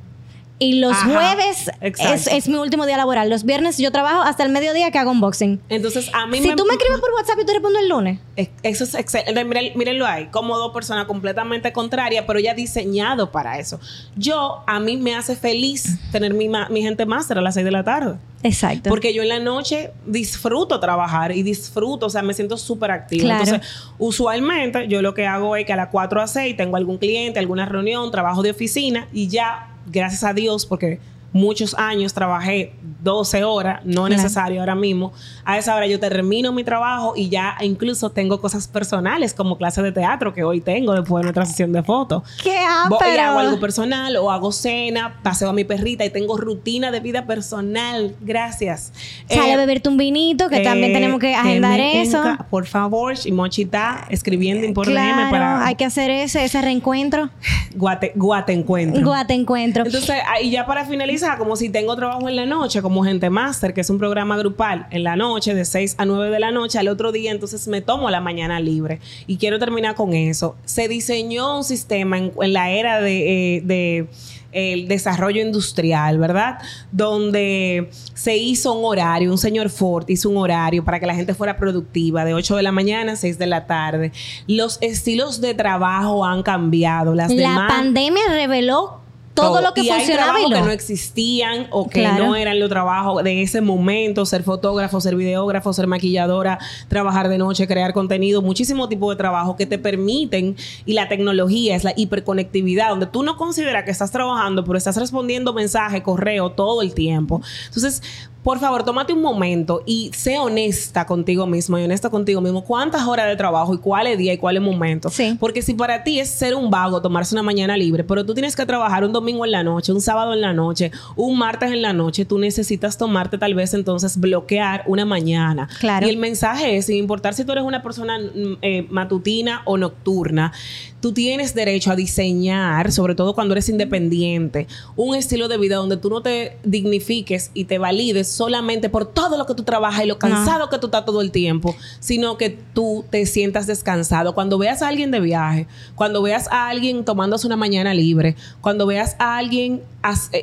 [0.57, 3.29] Y los Ajá, jueves es, es mi último día laboral.
[3.29, 5.59] Los viernes yo trabajo hasta el mediodía que hago unboxing.
[5.67, 8.19] Entonces, a mí Si tú me escribes por WhatsApp y te respondo el lunes.
[8.37, 9.43] Es- Eso es excelente.
[9.43, 13.81] Miren- mírenlo ahí, como dos personas completamente contrarias, pero ya diseñado para eso.
[14.15, 17.65] Yo, a mí me hace feliz tener mi, ma- mi gente máster a las 6
[17.65, 18.15] de la tarde.
[18.41, 18.89] Exacto.
[18.89, 23.23] Porque yo en la noche disfruto trabajar y disfruto, o sea, me siento súper activa.
[23.23, 23.43] Claro.
[23.43, 26.97] Entonces, usualmente yo lo que hago es que a las 4 a 6 tengo algún
[26.97, 30.99] cliente, alguna reunión, trabajo de oficina y ya, gracias a Dios, porque
[31.35, 32.71] muchos años trabajé
[33.03, 34.09] 12 horas, no Claro.
[34.21, 35.11] necesario ahora mismo.
[35.43, 39.81] A esa hora yo termino mi trabajo y ya incluso tengo cosas personales como clase
[39.81, 42.23] de teatro que hoy tengo después de nuestra sesión de fotos.
[42.41, 42.55] ¿Qué
[42.89, 46.89] Voy y hago algo personal o hago cena, paseo a mi perrita y tengo rutina
[46.89, 48.15] de vida personal.
[48.21, 48.93] Gracias.
[49.27, 52.23] Sale Eh, a beberte un vinito, que también eh, tenemos que agendar eso.
[52.23, 56.45] enca- Por favor, y Mochi está escribiendo por Claro, DM para hay que hacer ese,
[56.45, 57.29] ese reencuentro.
[57.75, 59.03] Guate, Guate Encuentro.
[59.03, 59.83] Guate encuentro.
[59.85, 63.31] Entonces, ahí ya para finalizar, pensar como si tengo trabajo en la noche, como Gente
[63.31, 66.51] Master, que es un programa grupal en la noche, de 6 a 9 de la
[66.51, 68.99] noche, al otro día entonces me tomo la mañana libre.
[69.25, 70.55] Y quiero terminar con eso.
[70.65, 74.07] Se diseñó un sistema en, en la era de, eh, de
[74.51, 76.59] el desarrollo industrial, ¿verdad?
[76.91, 81.33] Donde se hizo un horario, un señor Ford hizo un horario para que la gente
[81.33, 84.11] fuera productiva de 8 de la mañana a 6 de la tarde.
[84.47, 87.15] Los estilos de trabajo han cambiado.
[87.15, 89.04] Las La pandemia reveló
[89.35, 90.55] todo, lo que y hay funcionaba y lo...
[90.55, 92.25] que no existían o que Claro.
[92.25, 97.37] no eran los trabajos de ese momento, ser fotógrafo, ser videógrafo, ser maquilladora, trabajar de
[97.37, 101.93] noche, crear contenido, muchísimo tipo de trabajo que te permiten y la tecnología es la
[101.95, 106.93] hiperconectividad donde tú no consideras que estás trabajando, pero estás respondiendo mensaje, correo todo el
[106.93, 107.41] tiempo.
[107.67, 108.01] Entonces,
[108.45, 112.63] por favor, tómate un momento y sé honesta contigo mismo y honesta contigo mismo.
[112.63, 115.15] ¿Cuántas horas de trabajo y cuáles día y cuáles momentos?
[115.15, 115.35] Sí.
[115.39, 118.55] Porque si para ti es ser un vago, tomarse una mañana libre, pero tú tienes
[118.55, 121.81] que trabajar un domingo en la noche, un sábado en la noche, un martes en
[121.81, 125.67] la noche, tú necesitas tomarte tal vez entonces bloquear una mañana.
[125.79, 126.05] Claro.
[126.05, 129.75] Y el mensaje es, sin importar si tú eres una persona mm, eh, matutina o
[129.75, 130.53] nocturna,
[131.01, 135.97] tú tienes derecho a diseñar, sobre todo cuando eres independiente, un estilo de vida donde
[135.97, 140.07] tú no te dignifiques y te valides solamente por todo lo que tú trabajas y
[140.07, 144.35] lo cansado que tú estás todo el tiempo, sino que tú te sientas descansado.
[144.35, 148.85] Cuando veas a alguien de viaje, cuando veas a alguien tomándose una mañana libre, cuando
[148.85, 149.81] veas a alguien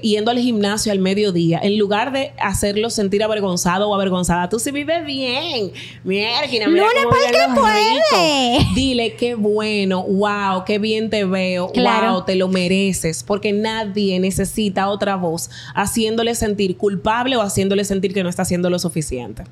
[0.03, 4.71] yendo al gimnasio al mediodía, en lugar de hacerlo sentir avergonzado o avergonzada, tú sí
[4.71, 5.73] vives bien.
[6.05, 8.67] Mierda, mira cómo puede.
[8.75, 12.13] Dile qué bueno, wow, qué bien te veo, Claro.
[12.13, 18.13] wow, te lo mereces, porque nadie necesita otra voz haciéndole sentir culpable o haciéndole sentir
[18.15, 19.45] que no está haciendo lo suficiente.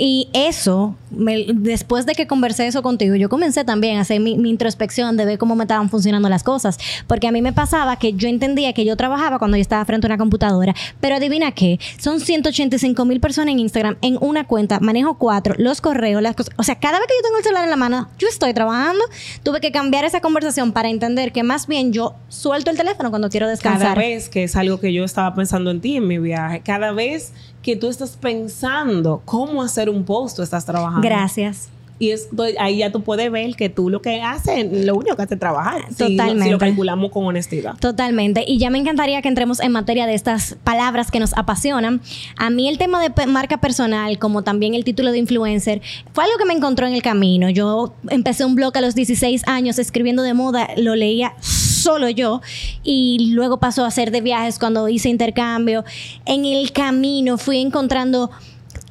[0.00, 4.48] Y eso, después de que conversé eso contigo, yo comencé también a hacer mi, mi
[4.48, 6.78] introspección de ver cómo me estaban funcionando las cosas.
[7.08, 10.06] Porque a mí me pasaba que yo entendía que yo trabajaba cuando yo estaba frente
[10.06, 10.72] a una computadora.
[11.00, 15.80] Pero adivina qué, son 185 mil personas en Instagram en una cuenta, manejo cuatro, los
[15.80, 16.54] correos, las cosas.
[16.56, 19.02] O sea, cada vez que yo tengo el celular en la mano, yo estoy trabajando.
[19.42, 23.28] Tuve que cambiar esa conversación para entender que más bien yo suelto el teléfono cuando
[23.30, 23.98] quiero Cada descansar.
[23.98, 27.32] vez que es algo que yo estaba pensando en ti en mi viaje, cada vez
[27.62, 31.02] que tú estás pensando cómo hacer un post, estás trabajando.
[31.02, 31.68] Gracias.
[32.00, 35.22] Y es, ahí ya tú puedes ver que tú lo que haces, lo único que
[35.22, 35.82] haces es trabajar.
[35.88, 36.44] Si- Totalmente.
[36.44, 37.74] Si, lo calculamos con honestidad.
[37.80, 38.44] Totalmente.
[38.46, 42.00] Y ya me encantaría que entremos en materia de estas palabras que nos apasionan.
[42.36, 45.82] A mí el tema de marca personal, como también el título de influencer,
[46.12, 47.50] fue algo que me encontró en el camino.
[47.50, 52.40] Yo empecé un blog a los 16 años escribiendo de moda, lo leía solo yo
[52.82, 55.84] y luego pasó a ser de viajes cuando hice intercambio.
[56.26, 58.30] En el camino fui encontrando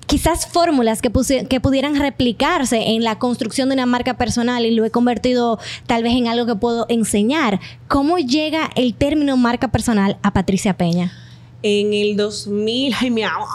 [0.08, 4.90] quizás fórmulas que, pudieran replicarse en la construcción de una marca personal y lo he
[4.90, 7.60] convertido tal vez en algo que puedo enseñar.
[7.88, 11.14] ¿Cómo llega el término marca personal a Patricia Peña?
[11.62, 13.48] En el 2000, ay mi amor,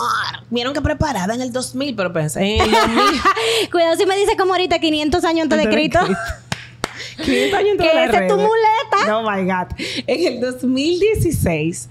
[0.50, 3.04] vieron que preparada en el 2000, pero pensé en el 2000.
[3.70, 6.00] Cuidado si me dice como ahorita 500 años antes de Cristo.
[7.24, 9.18] 500 años entre Que las esa es tu muleta.
[9.18, 9.74] Oh my God.
[10.06, 11.88] En el 2016,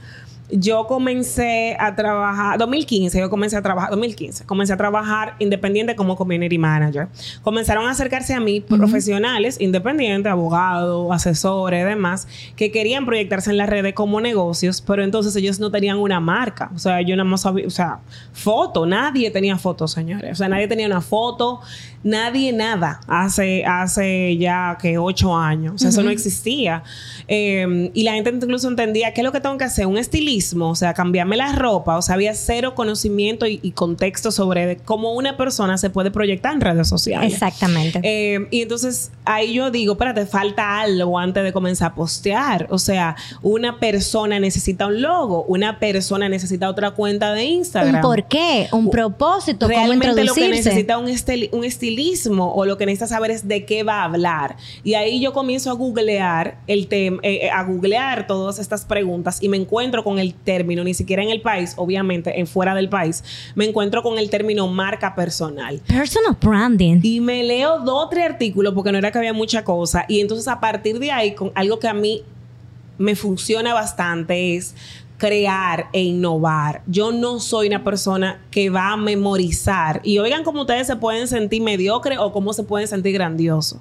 [0.52, 6.16] yo comencé a trabajar, 2015, yo comencé a trabajar, 2015, comencé a trabajar independiente como
[6.16, 7.08] community manager.
[7.42, 13.70] Comenzaron a acercarse a mí profesionales independientes, abogados, asesores, demás, que querían proyectarse en las
[13.70, 16.72] redes como negocios, pero entonces ellos no tenían una marca.
[16.76, 18.00] O sea, yo nada más sabía, o sea,
[18.34, 20.32] foto, nadie tenía fotos, señores.
[20.34, 21.62] O sea, nadie tenía una foto,
[22.04, 25.76] nadie nada hace, hace ya que ocho años.
[25.76, 26.84] O sea, eso no existía.
[27.28, 29.98] Eh, y la gente incluso entendía qué es lo que tengo que hacer, un
[30.70, 35.14] o sea, cambiarme la ropa, o sea, había cero conocimiento y, y contexto sobre cómo
[35.14, 37.34] una persona se puede proyectar en redes sociales.
[37.34, 38.00] Exactamente.
[38.04, 42.68] Eh, y entonces ahí yo digo, espérate, falta algo antes de comenzar a postear.
[42.70, 47.96] O sea, una persona necesita un logo, una persona necesita otra cuenta de Instagram.
[47.96, 50.70] un porqué, un propósito, cómo Realmente lo que introducirse.
[50.70, 54.04] necesita un, estil- un estilismo o lo que necesita saber es de qué va a
[54.06, 54.56] hablar.
[54.84, 59.42] Y ahí yo comienzo a googlear el tema, eh, eh, a googlear todas estas preguntas
[59.42, 62.90] y me encuentro con el término, ni siquiera en el país, obviamente, en fuera del
[62.90, 63.24] país,
[63.56, 65.80] me encuentro con el término marca personal.
[65.88, 67.00] Personal branding.
[67.04, 70.06] Y me leo dos o tres artículos porque no era que había mucha cosa.
[70.08, 72.24] Y entonces a partir de ahí, con algo que a mí
[72.98, 74.76] me funciona bastante es
[75.18, 76.82] crear e innovar.
[76.88, 80.02] Yo no soy una persona que va a memorizar.
[80.04, 83.80] Y oigan cómo ustedes se pueden sentir mediocre o cómo se pueden sentir grandioso.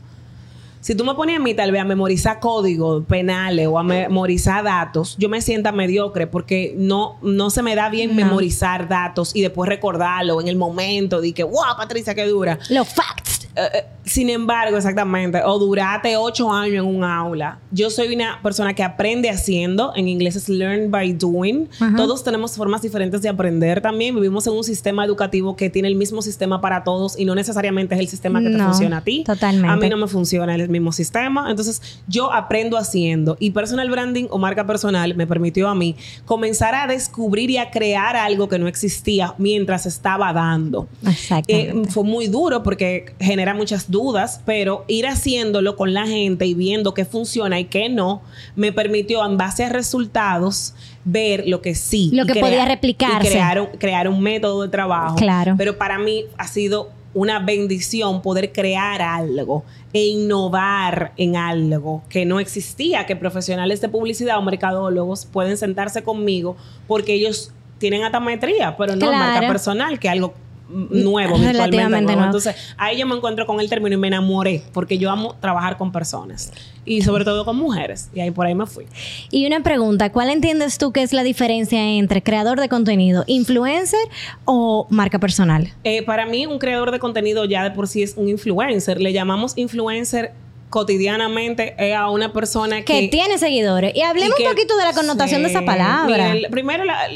[0.80, 4.64] Si tú me pones a mí tal vez a memorizar códigos penales o a memorizar
[4.64, 8.16] datos, yo me sienta mediocre porque no, no se me da bien No.
[8.16, 12.58] memorizar datos y después recordarlo en el momento de que, wow, Patricia, qué dura.
[12.70, 13.39] Los facts.
[13.56, 17.58] Eh, eh, sin embargo, exactamente, o durate ocho años en un aula.
[17.70, 21.68] Yo soy una persona que aprende haciendo, en inglés es learn by doing.
[21.96, 24.14] Todos tenemos formas diferentes de aprender también.
[24.14, 27.94] Vivimos en un sistema educativo que tiene el mismo sistema para todos y no necesariamente
[27.94, 29.22] es el sistema que te funciona a ti.
[29.24, 29.68] Totalmente.
[29.68, 31.50] A mí no me funciona el mismo sistema.
[31.50, 36.74] Entonces, yo aprendo haciendo y personal branding o marca personal me permitió a mí comenzar
[36.74, 40.88] a descubrir y a crear algo que no existía mientras estaba dando.
[41.06, 41.88] Exactamente.
[41.88, 43.14] Eh, fue muy duro porque
[43.50, 47.88] genera muchas dudas, pero ir haciéndolo con la gente y viendo qué funciona y qué
[47.88, 48.22] no,
[48.56, 52.10] me permitió en base a resultados ver lo que sí.
[52.12, 53.28] Lo que crear- podía replicarse.
[53.28, 55.16] y crear, un- crear un método de trabajo.
[55.16, 55.54] Claro.
[55.58, 62.24] Pero para mí ha sido una bendición poder crear algo e innovar en algo que
[62.24, 68.20] no existía, que profesionales de publicidad o mercadólogos pueden sentarse conmigo porque ellos tienen hasta
[68.20, 69.16] maestría, pero no Claro.
[69.16, 70.34] marca personal, que algo
[70.70, 72.26] nuevo, Relativamente nuevo.
[72.26, 75.76] Entonces, ahí yo me encuentro con el término y me enamoré, porque yo amo trabajar
[75.76, 76.52] con personas
[76.85, 78.09] y sobre todo con mujeres.
[78.14, 78.87] Y ahí por ahí me fui.
[79.30, 84.00] Y una pregunta, ¿cuál entiendes tú que es la diferencia entre creador de contenido, influencer
[84.44, 85.72] o marca personal?
[85.85, 89.00] Eh, para mí, un creador de contenido ya de por sí es un influencer.
[89.00, 90.33] Le llamamos influencer
[90.70, 93.09] cotidianamente eh, a una persona Que que...
[93.09, 93.94] tiene seguidores.
[93.94, 96.06] Y hablemos y que- un poquito de la connotación de esa palabra.
[96.06, 97.09] Mira, el- primero, la-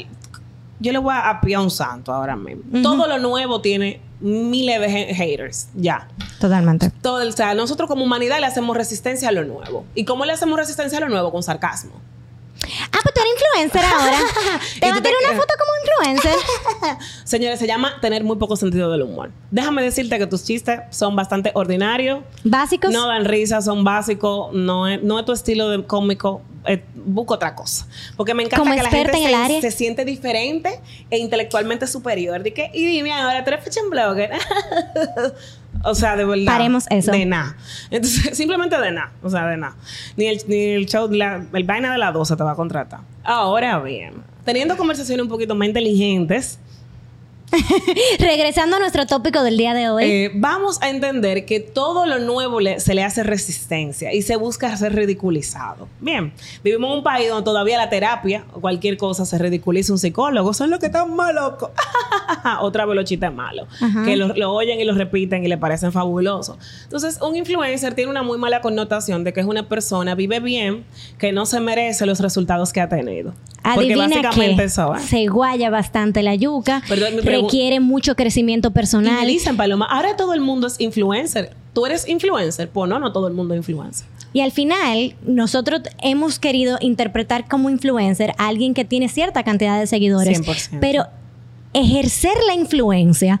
[0.79, 2.63] yo le voy a apiar un santo ahora mismo.
[2.81, 6.07] Todo lo nuevo tiene miles de ha- haters, ya.
[6.39, 6.91] Totalmente.
[7.01, 9.85] Todo, el- o sea, nosotros como humanidad le hacemos resistencia a lo nuevo.
[9.95, 11.31] ¿Y cómo le hacemos resistencia a lo nuevo?
[11.31, 11.93] Con sarcasmo.
[12.91, 14.17] Ah, pues tú eres influencer ahora.
[14.79, 15.71] ¿Te ¿Y vas tú a te tener una foto como
[16.03, 16.35] influencer?
[17.23, 19.31] Señores, se llama tener muy poco sentido del humor.
[19.51, 22.19] Déjame decirte que tus chistes son bastante ordinarios.
[22.43, 22.91] Básicos.
[22.91, 27.35] No dan risa, son básicos, no es, no es tu estilo de cómico, eh, busco
[27.35, 27.87] otra cosa.
[28.17, 29.61] Porque me encanta Como que la gente en el se, área.
[29.61, 30.79] se siente diferente
[31.09, 32.41] e intelectualmente superior.
[32.43, 34.31] De que, y dime ahora, tú eres fashion blogger.
[35.83, 36.45] o sea, de verdad.
[36.45, 37.11] Paremos eso.
[37.11, 37.55] De nada.
[37.91, 39.11] Entonces, simplemente de nada.
[39.21, 39.75] O sea, de nada.
[40.17, 43.01] Ni el, ni el show, la, el vaina de la 12 te va a contratar.
[43.23, 46.59] Ahora bien, teniendo conversaciones un poquito más inteligentes,
[48.19, 50.03] Regresando a nuestro tópico del día de hoy.
[50.05, 54.35] eh, vamos a entender que todo lo nuevo le- se le hace resistencia y se
[54.35, 55.87] busca ser ridiculizado.
[55.99, 59.99] Bien, vivimos en un país donde todavía la terapia o cualquier cosa se ridiculiza un
[59.99, 60.53] psicólogo.
[60.53, 61.71] Son los que están más locos.
[62.61, 63.67] Otra vez los chistes malos.
[64.05, 66.57] Que lo, lo oyen y lo repiten y le parecen fabulosos.
[66.83, 70.85] Entonces, un influencer tiene una muy mala connotación de que es una persona, vive bien,
[71.17, 73.33] que no se merece los resultados que ha tenido.
[73.63, 74.63] Porque Adivina básicamente qué.
[74.65, 74.99] eso ¿eh?
[74.99, 76.83] Se guaya bastante la yuca.
[76.87, 79.21] Perdón, mi pregu- requiere mucho crecimiento Y personal.
[79.25, 81.51] me dicen, Paloma, ahora todo el mundo es influencer.
[81.73, 82.69] ¿Tú eres influencer?
[82.69, 84.07] Pues no, no todo el mundo es influencer.
[84.33, 89.79] Y al final, nosotros hemos querido interpretar como influencer a alguien que tiene cierta cantidad
[89.79, 90.41] de seguidores.
[90.41, 90.79] 100%.
[90.81, 91.05] Pero
[91.73, 93.39] ejercer la influencia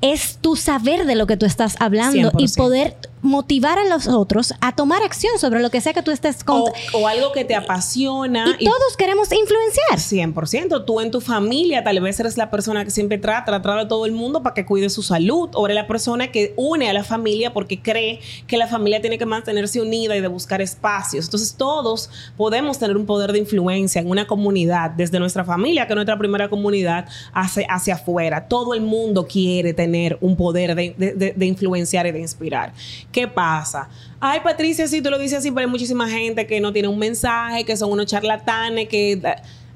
[0.00, 2.56] es tu saber de lo que tú estás hablando y 100%.
[2.56, 6.44] poder motivar a los otros a tomar acción sobre lo que sea que tú estés
[6.44, 6.60] con.
[6.60, 8.56] O, o algo que te apasiona.
[8.58, 9.98] y todos queremos influenciar.
[9.98, 10.84] 100%.
[10.84, 14.06] Tú en tu familia tal vez eres la persona que siempre trata, trata de todo
[14.06, 15.48] el mundo para que cuide su salud.
[15.54, 19.18] O eres la persona que une a la familia porque cree que la familia tiene
[19.18, 21.24] que mantenerse unida y de buscar espacios.
[21.24, 25.92] Entonces todos podemos tener un poder de influencia en una comunidad, desde nuestra familia, que
[25.92, 28.48] es nuestra primera comunidad, hacia, hacia afuera.
[28.48, 32.72] Todo el mundo quiere tener un poder de, de- de- de influenciar y de inspirar.
[33.14, 33.88] ¿Qué pasa?
[34.18, 36.98] Ay, Patricia, sí, tú lo dices así, pero hay muchísima gente que no tiene un
[36.98, 39.22] mensaje, que son unos charlatanes, que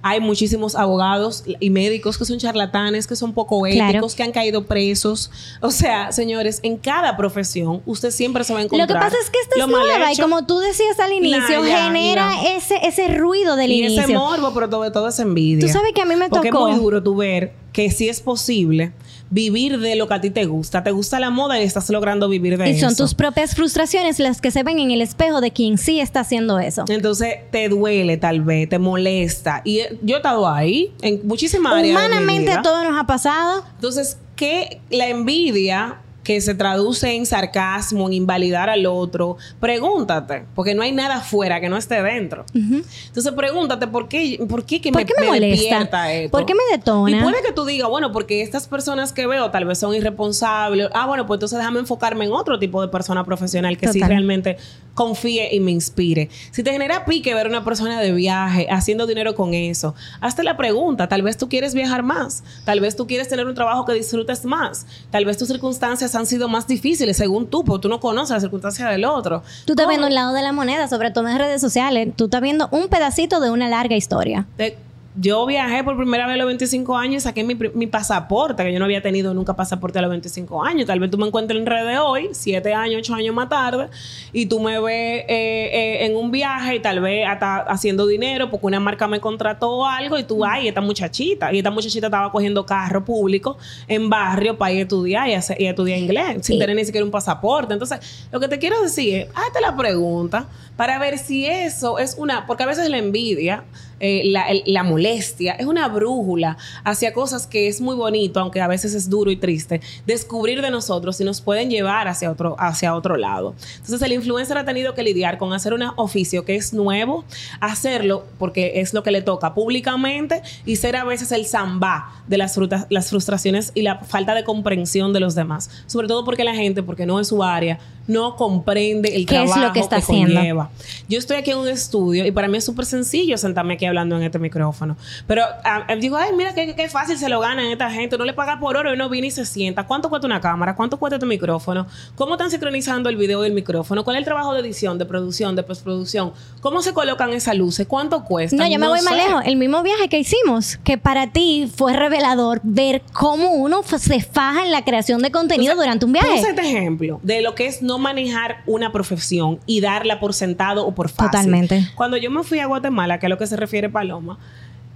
[0.02, 3.90] hay muchísimos abogados y médicos que son charlatanes, que son poco Claro.
[3.90, 5.30] éticos, que han caído presos.
[5.60, 8.88] O sea, señores, en cada profesión usted siempre se va a encontrar.
[8.88, 11.68] Lo que pasa es que esta es nueva y como tú decías al inicio, Nah,
[11.68, 14.02] ya, genera ese, ese ruido del y inicio.
[14.02, 15.64] ese morbo, pero todo, todo es envidia.
[15.64, 18.08] Tú sabes que a mí me Porque tocó- es muy duro tú ver que sí
[18.08, 18.92] es posible
[19.30, 20.82] vivir de lo que a ti te gusta.
[20.82, 22.86] Te gusta la moda y estás logrando vivir de y eso.
[22.88, 26.20] son tus propias frustraciones las que se ven en el espejo de quien sí está
[26.20, 26.84] haciendo eso.
[26.88, 29.62] Entonces te duele tal vez, te molesta.
[29.64, 31.84] Y eh, yo he estado ahí en muchísimas áreas.
[31.84, 32.62] de mi Humanamente vida.
[32.62, 33.64] todos nos ha pasado.
[33.74, 40.74] Entonces, que la envidia que se traduce en sarcasmo, en invalidar al otro, pregúntate, porque
[40.74, 42.44] no hay nada afuera que no esté dentro.
[42.52, 45.46] Entonces, pregúntate, ¿por qué, por qué, que ¿Por me, qué me molesta?
[45.56, 46.36] despierta esto?
[46.36, 47.16] ¿Por qué me detona?
[47.16, 50.90] Y puede que tú digas, bueno, porque estas personas que veo tal vez son irresponsables.
[50.92, 54.10] Ah, bueno, pues entonces déjame enfocarme en otro tipo de persona profesional que sí Total.
[54.10, 54.58] realmente
[54.98, 56.28] confíe y me inspire.
[56.50, 60.56] Si te genera pique ver una persona de viaje haciendo dinero con eso, hazte la
[60.56, 61.06] pregunta.
[61.06, 62.42] Tal vez tú quieres viajar más.
[62.64, 64.86] Tal vez tú quieres tener un trabajo que disfrutes más.
[65.12, 68.42] Tal vez tus circunstancias han sido más difíciles según tú, porque tú no conoces las
[68.42, 69.44] circunstancias del otro.
[69.66, 72.08] Tú estás viendo un lado de la moneda, sobre todo en redes sociales.
[72.16, 74.46] Tú estás viendo un pedacito de una larga historia.
[74.56, 74.76] de
[75.20, 78.72] yo viajé por primera vez a los 25 años y saqué mi, mi pasaporte, que
[78.72, 80.86] yo no había tenido nunca pasaporte a los 25 años.
[80.86, 83.88] Tal vez tú me encuentres en redes hoy, 7 años, 8 años más tarde,
[84.32, 88.48] y tú me ves eh, eh, en un viaje y tal vez hasta haciendo dinero
[88.50, 91.52] porque una marca me contrató algo y tú, ay, esta muchachita.
[91.52, 93.58] Y esta muchachita estaba cogiendo carro público
[93.88, 96.84] en barrio para ir a estudiar y, hacer- y a estudiar inglés, sin tener ni
[96.84, 97.72] siquiera un pasaporte.
[97.72, 100.46] Entonces, lo que te quiero decir es, hazte la pregunta
[100.76, 103.64] para ver si eso es una, porque a veces la envidia,
[104.00, 104.22] eh,
[104.66, 109.10] la, molestia, es una brújula hacia cosas que es muy bonito, aunque a veces es
[109.10, 113.54] duro y triste, descubrir de nosotros y nos pueden llevar hacia otro, hacia otro lado.
[113.76, 117.24] Entonces el influencer ha tenido que lidiar con hacer un oficio que es nuevo,
[117.60, 122.38] hacerlo porque es lo que le toca públicamente y ser a veces el zambá de
[122.38, 125.70] las, las frustraciones y la falta de comprensión de los demás.
[125.86, 127.78] Sobre todo porque la gente, porque no es su área,
[128.08, 130.34] no comprende el ¿Qué es trabajo lo que está que haciendo?
[130.34, 130.70] conlleva.
[131.08, 134.16] Yo estoy aquí en un estudio y para mí es súper sencillo sentarme aquí hablando
[134.16, 134.96] en este micrófono.
[135.26, 138.18] Pero ah, eh, digo, ay, mira qué, qué fácil se lo ganan esta gente.
[138.18, 139.86] No le paga por oro y no viene y se sienta.
[139.86, 140.74] ¿Cuánto cuesta una cámara?
[140.74, 141.86] ¿Cuánto cuesta este micrófono?
[142.16, 144.02] ¿Cómo están sincronizando el video y el micrófono?
[144.04, 146.32] ¿Cuál es el trabajo de edición, de producción, de postproducción?
[146.60, 147.86] ¿Cómo se colocan esas luces?
[147.86, 148.56] ¿Cuánto cuesta?
[148.56, 149.28] No, yo me voy más sé.
[149.28, 149.42] lejos.
[149.44, 154.64] El mismo viaje que hicimos, que para ti fue revelador ver cómo uno se faja
[154.64, 156.28] en la creación de contenido Entonces, durante un viaje.
[156.38, 160.86] Puse este ejemplo de lo que es no manejar una profesión y darla por sentado
[160.86, 161.26] o por fácil.
[161.30, 161.88] Totalmente.
[161.94, 164.38] Cuando yo me fui a Guatemala, que es lo que se refiere Paloma,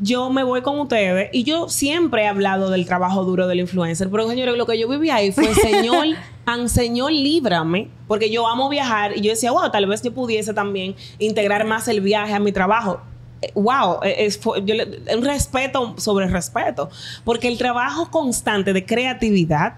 [0.01, 4.11] yo me voy con ustedes y yo siempre he hablado del trabajo duro del influencer,
[4.11, 6.07] pero señores, lo que yo viví ahí fue, Señor,
[6.47, 10.55] an Señor, líbrame, porque yo amo viajar y yo decía, wow, tal vez yo pudiese
[10.55, 13.01] también integrar más el viaje a mi trabajo.
[13.43, 16.91] Eh, Wow, eh, es, yo le- un respeto sobre respeto,
[17.25, 19.75] porque el trabajo constante de creatividad,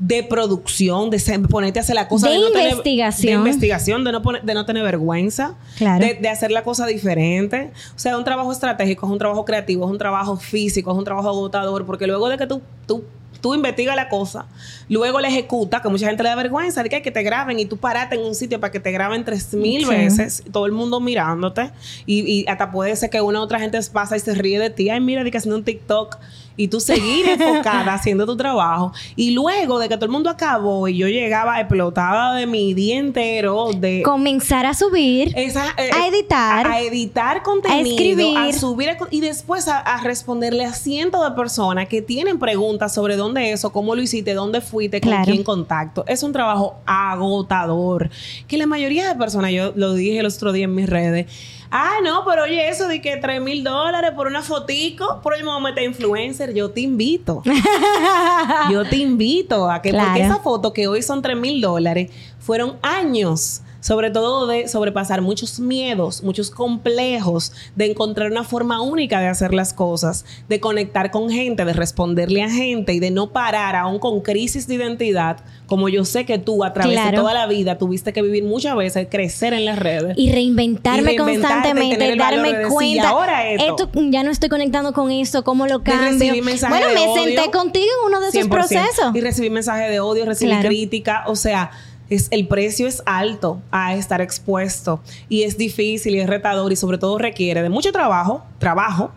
[0.00, 3.26] de producción, de ponerte a hacer la cosa De no tener- investigación.
[3.44, 6.04] de investigación, de no, poner- de no tener vergüenza, Claro.
[6.04, 7.70] de, de hacer la cosa diferente.
[7.94, 11.04] O sea, un trabajo estratégico, es un trabajo creativo, es un trabajo físico, es un
[11.04, 13.04] trabajo agotador, porque luego de que tú, tú,
[13.42, 14.46] tú investigas la cosa,
[14.88, 17.66] luego la ejecutas, que mucha gente le da vergüenza, de que, que te graben y
[17.66, 19.90] tú parate en un sitio para que te graben tres mil Sí.
[19.90, 21.70] veces, todo el mundo mirándote,
[22.06, 24.70] y, y hasta puede ser que una u otra gente pasa y se ríe de
[24.70, 26.16] ti, ay, mira, de que haciendo un TikTok,
[26.60, 30.88] y tú seguir enfocada haciendo tu trabajo, y luego de que todo el mundo acabó
[30.88, 34.02] y yo llegaba explotada de mi día entero, de...
[34.02, 35.32] Comenzar a subir.
[35.36, 36.66] Esa, eh, A editar.
[36.66, 37.88] A, a editar contenido.
[37.90, 38.36] escribir.
[38.36, 38.90] A subir.
[38.90, 43.16] a co- y después a, a responderle a cientos de personas que tienen preguntas sobre
[43.16, 45.24] dónde eso, cómo lo hiciste, dónde fuiste, con Claro.
[45.24, 46.04] quién contacto.
[46.06, 48.10] Es un trabajo agotador.
[48.46, 51.26] Que la mayoría de personas, yo lo dije el otro día en mis redes.
[51.72, 55.44] Ah, no, pero oye, eso de que 3 mil dólares por una fotico, por el
[55.44, 57.42] momento influencer, yo te invito.
[58.70, 60.08] Yo te invito a que, Claro.
[60.08, 62.10] porque esa foto que hoy son 3 mil dólares,
[62.40, 69.20] fueron años, sobre todo de sobrepasar muchos miedos, muchos complejos, de encontrar una forma única
[69.20, 73.30] de hacer las cosas, de conectar con gente, de responderle a gente y de no
[73.32, 77.32] parar aún con crisis de identidad, como yo sé que tú a través de toda
[77.32, 80.14] la vida tuviste que vivir muchas veces, crecer en las redes.
[80.18, 83.08] Y reinventarme Y constantemente, darme de decir, cuenta.
[83.08, 83.88] "Ahora esto".
[83.94, 86.34] ya no estoy conectando con esto, ¿cómo lo cambio?
[86.68, 87.14] Bueno, me odio.
[87.24, 88.50] senté contigo en uno de esos 100%.
[88.50, 89.14] procesos.
[89.14, 90.68] Y recibir mensajes de odio, Claro.
[90.68, 91.24] crítica.
[91.28, 91.70] O sea,
[92.10, 95.00] es, el precio es alto a estar expuesto.
[95.28, 99.12] Y es difícil y es retador y sobre todo requiere de mucho trabajo, trabajo,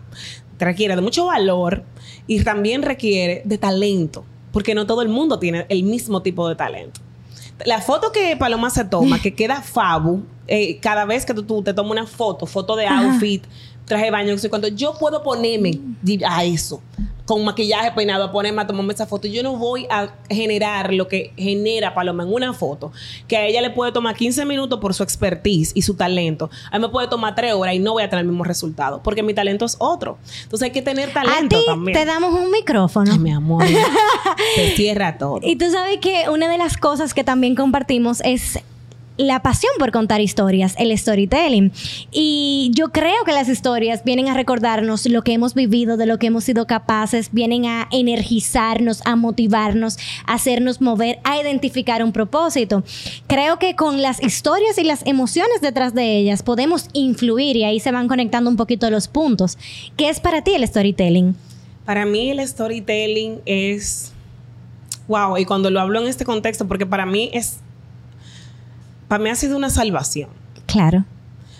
[0.58, 1.84] requiere de mucho valor
[2.26, 4.24] y también requiere de talento.
[4.52, 7.00] Porque no todo el mundo tiene el mismo tipo de talento.
[7.66, 11.62] La foto que Paloma se toma, que queda fabu, eh, cada vez que tú, tú
[11.62, 13.18] te tomas una foto, foto de Ajá.
[13.84, 15.78] Traje de baño, no sé cuánto, yo puedo ponerme
[16.26, 16.80] a eso,
[17.26, 19.26] con maquillaje peinado, a ponerme a tomarme esa foto.
[19.28, 22.92] Yo no voy a generar lo que genera Paloma en una foto,
[23.28, 26.50] que a ella le puede tomar 15 minutos por su expertise y su talento.
[26.70, 29.02] A mí me puede tomar 3 horas y no voy a tener el mismo resultado,
[29.02, 30.18] porque mi talento es otro.
[30.42, 31.98] Entonces hay que tener A talento ti también.
[31.98, 33.10] te damos un micrófono.
[33.12, 33.64] Ay, mi amor,
[34.54, 35.40] se cierra todo.
[35.42, 38.58] Y tú sabes que una de las cosas que también compartimos es
[39.16, 41.72] la pasión por contar historias, el storytelling.
[42.10, 46.18] Y yo creo que las historias vienen a recordarnos lo que hemos vivido, de lo
[46.18, 52.12] que hemos sido capaces, vienen a energizarnos, a motivarnos, a hacernos mover, a identificar un
[52.12, 52.82] propósito.
[53.26, 57.80] Creo que con las historias y las emociones detrás de ellas podemos influir y ahí
[57.80, 59.58] se van conectando un poquito los puntos.
[59.96, 61.36] ¿Qué es para ti el storytelling?
[61.84, 64.10] Para mí el storytelling es
[65.06, 67.58] wow, y cuando lo hablo en este contexto porque para mí es
[69.14, 70.28] para mí ha sido una salvación.
[70.66, 71.04] Claro.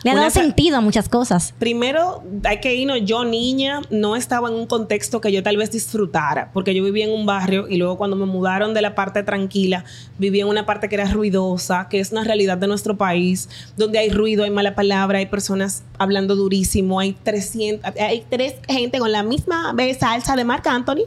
[0.03, 1.55] Le ha dado sentido a muchas cosas.
[1.61, 5.71] Primero, hay que irnos, yo niña no estaba en un contexto que yo tal vez
[5.71, 9.23] disfrutara, porque yo vivía en un barrio y luego cuando me mudaron de la parte
[9.23, 9.85] tranquila,
[10.19, 14.01] vivía en una parte que era ruidosa, que es una realidad de nuestro país, donde
[14.01, 19.13] hay ruido, hay mala palabra, hay personas hablando durísimo, hay 300, hay tres gente con
[19.13, 21.05] la misma salsa de Marc Anthony,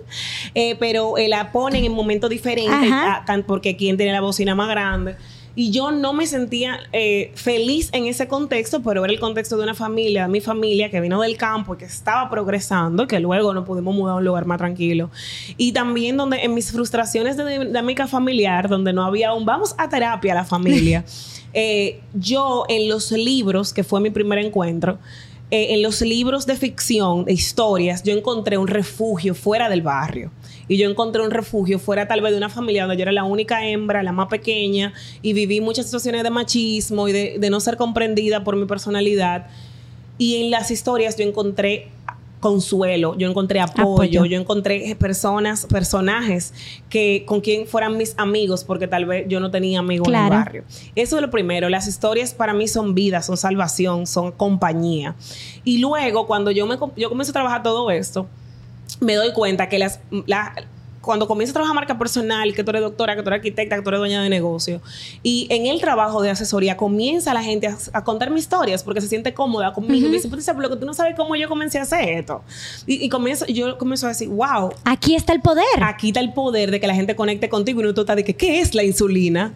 [0.55, 4.69] eh, pero eh, la ponen en momentos diferentes, ah, porque quien tiene la bocina más
[4.69, 5.17] grande.
[5.59, 9.63] Y yo no me sentía eh, feliz en ese contexto, pero era el contexto de
[9.63, 13.55] una familia, de mi familia que vino del campo y que estaba progresando que luego
[13.55, 15.09] nos pudimos mudar a un lugar más tranquilo.
[15.57, 19.89] Y también donde en mis frustraciones de dinámica familiar, donde no había un vamos a
[19.89, 21.03] terapia la familia,
[21.53, 24.99] eh, yo en los libros, que fue mi primer encuentro,
[25.49, 30.29] eh, en los libros de ficción, de historias, yo encontré un refugio fuera del barrio.
[30.67, 33.23] Y yo encontré un refugio fuera tal vez de una familia donde yo era la
[33.23, 37.59] única hembra, la más pequeña, y viví muchas situaciones de machismo y de, de no
[37.59, 39.47] ser comprendida por mi personalidad.
[40.17, 41.89] Y en las historias yo encontré
[42.39, 44.25] consuelo, yo encontré apoyo, Apoyo.
[44.25, 46.53] yo encontré personas, personajes
[46.89, 50.29] que con quien fueran mis amigos, porque tal vez yo no tenía amigos en el
[50.29, 50.63] barrio.
[50.95, 51.69] Eso es lo primero.
[51.69, 55.15] Las historias para mí son vida, son salvación, son compañía.
[55.63, 58.27] Y luego, cuando yo, me, yo comienzo a trabajar todo esto,
[58.99, 60.53] me doy cuenta que las, la-
[61.01, 63.81] cuando comienzo a trabajar marca personal, que tú eres doctora, que tú eres arquitecta, que
[63.81, 64.81] tú eres dueña de negocio,
[65.23, 69.07] y en el trabajo de asesoría comienza la gente a, a contarme historias porque se
[69.07, 70.07] siente cómoda conmigo.
[70.07, 72.43] Y me dice, "Patricia, pero que tú no sabes cómo yo comencé a hacer esto.
[72.85, 75.63] Y, y comienzo, yo comienzo a decir, wow, Aquí está el poder.
[75.81, 78.25] aquí está el poder de que la gente conecte contigo y no tú estás de
[78.25, 79.53] que, ¿qué es la insulina?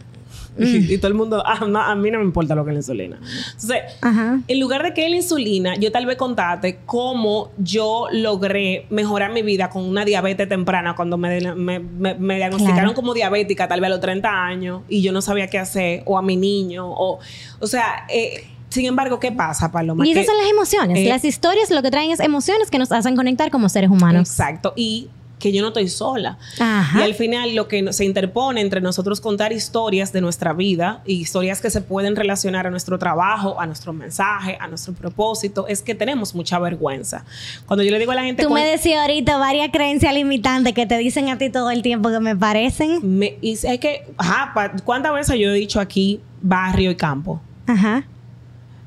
[0.60, 2.74] Y, y todo el mundo, "Ah, no, a mí no me importa lo que es
[2.76, 3.20] la insulina.
[3.54, 4.40] Entonces, Ajá.
[4.48, 9.42] en lugar de que la insulina, yo tal vez contate cómo yo logré mejorar mi
[9.44, 12.94] vida con una diabetes temprana cuando me, me- me- me diagnosticaron Claro.
[12.96, 16.18] como diabética tal vez a los 30 años y yo no sabía qué hacer, o
[16.18, 17.20] a mi niño, o,
[17.60, 20.06] o sea, eh, sin embargo, ¿qué pasa, Paloma?
[20.06, 20.98] Y esas Que- son las emociones.
[21.00, 24.30] eh, las historias lo que traen es emociones que nos hacen conectar como seres humanos.
[24.30, 24.74] Exacto.
[24.76, 25.10] Y
[25.42, 26.38] que yo no estoy sola.
[26.60, 27.00] Ajá.
[27.00, 31.16] Y al final lo que se interpone entre nosotros contar historias de nuestra vida y
[31.16, 35.82] historias que se pueden relacionar a nuestro trabajo, a nuestro mensaje, a nuestro propósito, es
[35.82, 37.26] que tenemos mucha vergüenza.
[37.66, 38.44] Cuando yo le digo a la gente...
[38.44, 41.82] Tú "Cuen- me decías ahorita varias creencias limitantes que te dicen a ti todo el
[41.82, 43.00] tiempo que me parecen.
[43.20, 47.42] me- y es que, ajá, pa- ¿cuántas veces yo he dicho aquí barrio y campo?
[47.68, 48.06] Ajá.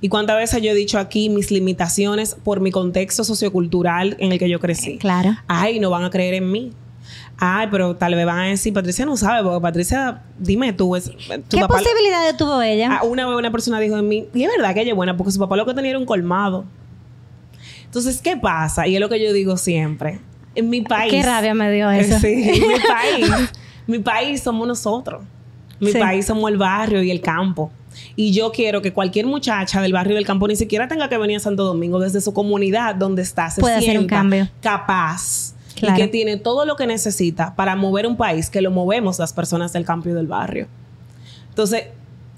[0.04, 4.38] ¿Y cuántas veces yo he dicho aquí mis limitaciones por mi contexto sociocultural en el
[4.38, 4.98] que yo crecí?
[4.98, 5.34] Claro.
[5.48, 6.72] Ay, no van a creer en mí.
[7.38, 11.04] Ay, pero tal vez van a decir, Patricia no sabe, porque Patricia, dime tú, es,
[11.04, 11.16] tu
[11.56, 12.98] ¿Qué papá- posibilidades tuvo ella?
[13.00, 15.16] Ah, una vez una persona dijo de mí, y es verdad que ella es buena,
[15.16, 16.66] porque su papá lo que tenía era un colmado.
[17.86, 18.86] Entonces, ¿qué pasa?
[18.86, 20.20] Y es lo que yo digo siempre.
[20.54, 21.10] En mi país.
[21.12, 22.18] Qué rabia me dio eso.
[22.20, 23.50] Sí, en mi país.
[23.86, 25.22] mi país somos nosotros.
[25.80, 25.98] Mi Sí.
[25.98, 27.70] país somos el barrio y el campo.
[28.16, 31.36] Y yo quiero que cualquier muchacha del barrio del campo ni siquiera tenga que venir
[31.36, 34.48] a Santo Domingo desde su comunidad donde está, se Puede hacer un sienta cambio.
[34.60, 35.96] capaz Claro.
[35.96, 39.32] y que tiene todo lo que necesita para mover un país que lo movemos las
[39.32, 40.68] personas del campo y del barrio.
[41.48, 41.84] Entonces,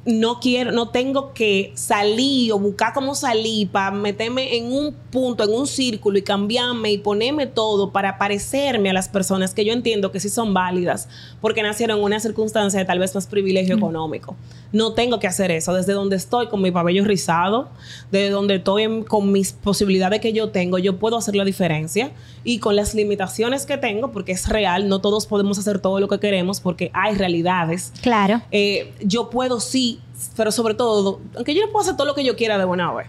[0.07, 5.42] no quiero, no tengo que salir o buscar cómo salir para meterme en un punto,
[5.42, 9.72] en un círculo y cambiarme y ponerme todo para parecerme a las personas que yo
[9.72, 11.09] entiendo que sí son válidas
[11.40, 14.36] porque nacieron en una circunstancia de tal vez más privilegio económico.
[14.72, 15.72] No tengo que hacer eso.
[15.74, 17.68] Desde donde estoy con mi cabello rizado,
[18.12, 22.12] desde donde estoy en- con mis posibilidades que yo tengo, yo puedo hacer la diferencia
[22.44, 26.09] y con las limitaciones que tengo, porque es real, no todos podemos hacer todo lo
[26.09, 28.42] que queremos porque hay realidades Claro.
[28.52, 29.95] eh, yo puedo sí,
[30.36, 32.92] pero sobre todo, aunque yo no puedo hacer todo lo que yo quiera de buena
[32.92, 33.09] vez,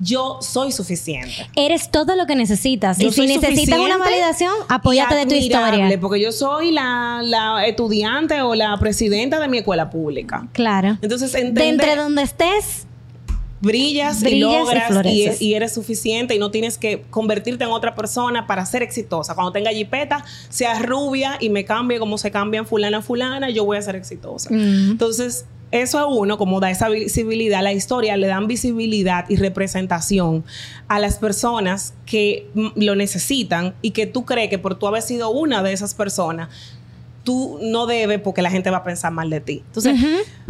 [0.00, 1.48] yo soy suficiente.
[1.56, 2.98] Eres todo lo que necesitas.
[2.98, 5.98] Yo y si necesitas una validación, apóyate de tu historia.
[6.00, 10.46] Porque yo soy la, la estudiante o la presidenta de mi escuela pública.
[10.52, 10.98] Claro.
[11.02, 12.86] Entonces, De entre donde estés,
[13.60, 17.96] brillas, y Brillas y logras y eres suficiente y no tienes que convertirte en otra
[17.96, 19.34] persona para ser exitosa.
[19.34, 23.64] Cuando tenga jipeta, sea rubia y me cambie como se cambian fulana a fulana, yo
[23.64, 24.50] voy a ser exitosa.
[24.52, 24.92] Mm.
[24.92, 30.44] Entonces, eso a uno, como da esa visibilidad, la historia le dan visibilidad y representación
[30.88, 35.02] a las personas que mm, lo necesitan y que tú crees que por tú haber
[35.02, 36.48] sido una de esas personas,
[37.28, 39.62] tú no debes porque la gente va a pensar mal de ti.
[39.66, 39.94] Entonces,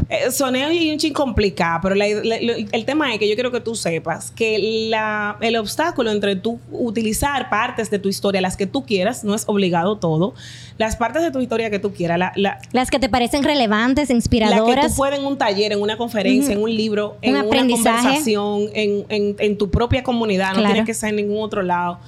[0.09, 3.51] eh, soneo y un ching complicado, pero la- la- el tema es que yo quiero
[3.51, 8.57] que tú sepas que la- el obstáculo entre tú utilizar partes de tu historia, las
[8.57, 10.35] que tú quieras, no es obligado todo,
[10.79, 14.05] las partes de tu historia que tú quieras, la, la, las que te parecen relevantes,
[14.05, 14.87] la que inspiradoras.
[14.93, 18.67] tú puedes en un taller, en una conferencia, en un libro, en Un una conversación,
[18.75, 21.99] en, en- en tu propia comunidad, no tiene que ser en ningún otro lado.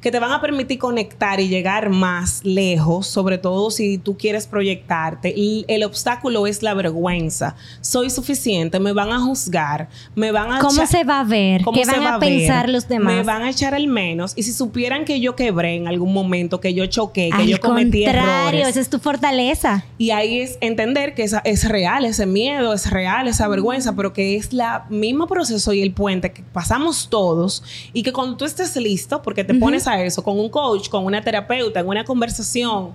[0.00, 4.46] Que te van a permitir conectar y llegar más lejos, sobre todo si tú quieres
[4.46, 5.32] proyectarte.
[5.36, 7.56] Y el obstáculo es la vergüenza.
[7.80, 11.62] Soy suficiente, me van a juzgar, me van a ¿Cómo se va a ver?
[11.62, 12.28] ¿Cómo ¿Qué se van va a ver?
[12.28, 13.14] pensar los demás?
[13.14, 14.32] Me van a echar el menos.
[14.36, 17.60] Y si supieran que yo quebré en algún momento, que yo choqué, que Al yo
[17.60, 18.68] cometí contrario, errores.
[18.68, 19.84] esa es tu fortaleza.
[19.98, 24.12] Y ahí es entender que esa, es real ese miedo, es real esa vergüenza, pero
[24.12, 28.44] que es la mismo proceso y el puente que pasamos todos y que cuando tú
[28.44, 32.04] estés listo, porque te pones a eso con un coach, con una terapeuta, en una
[32.04, 32.92] conversación,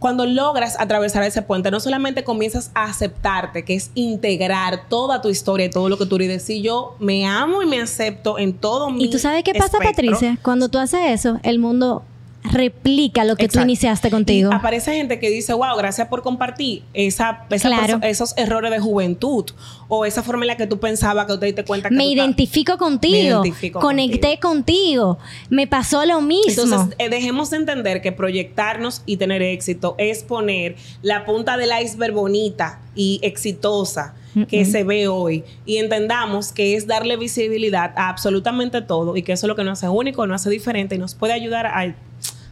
[0.00, 5.28] cuando logras atravesar ese puente, no solamente comienzas a aceptarte, que es integrar toda tu
[5.28, 8.54] historia y todo lo que tú eres, decir yo me amo y me acepto en
[8.54, 9.90] todo mi ¿Y tú sabes qué pasa, espectro.
[9.90, 10.38] Patricia?
[10.42, 12.02] Cuando tú haces eso, el mundo
[12.42, 14.50] replica lo que tú iniciaste contigo.
[14.50, 17.98] Y aparece gente que dice, wow, gracias por compartir esa, esa Claro.
[18.02, 19.44] esos errores de juventud
[19.92, 22.04] o esa forma en la que tú pensabas que tú te diste cuenta que Me
[22.04, 25.18] tú identifico contigo, Me identifico conecté contigo.
[25.50, 26.62] me pasó lo mismo.
[26.62, 31.70] Entonces, eh, dejemos de entender que proyectarnos y tener éxito es poner la punta del
[31.82, 34.14] iceberg bonita y exitosa
[34.48, 39.32] que se ve hoy y entendamos que es darle visibilidad a absolutamente todo y que
[39.32, 41.92] eso es lo que nos hace único, nos hace diferente y nos puede ayudar a,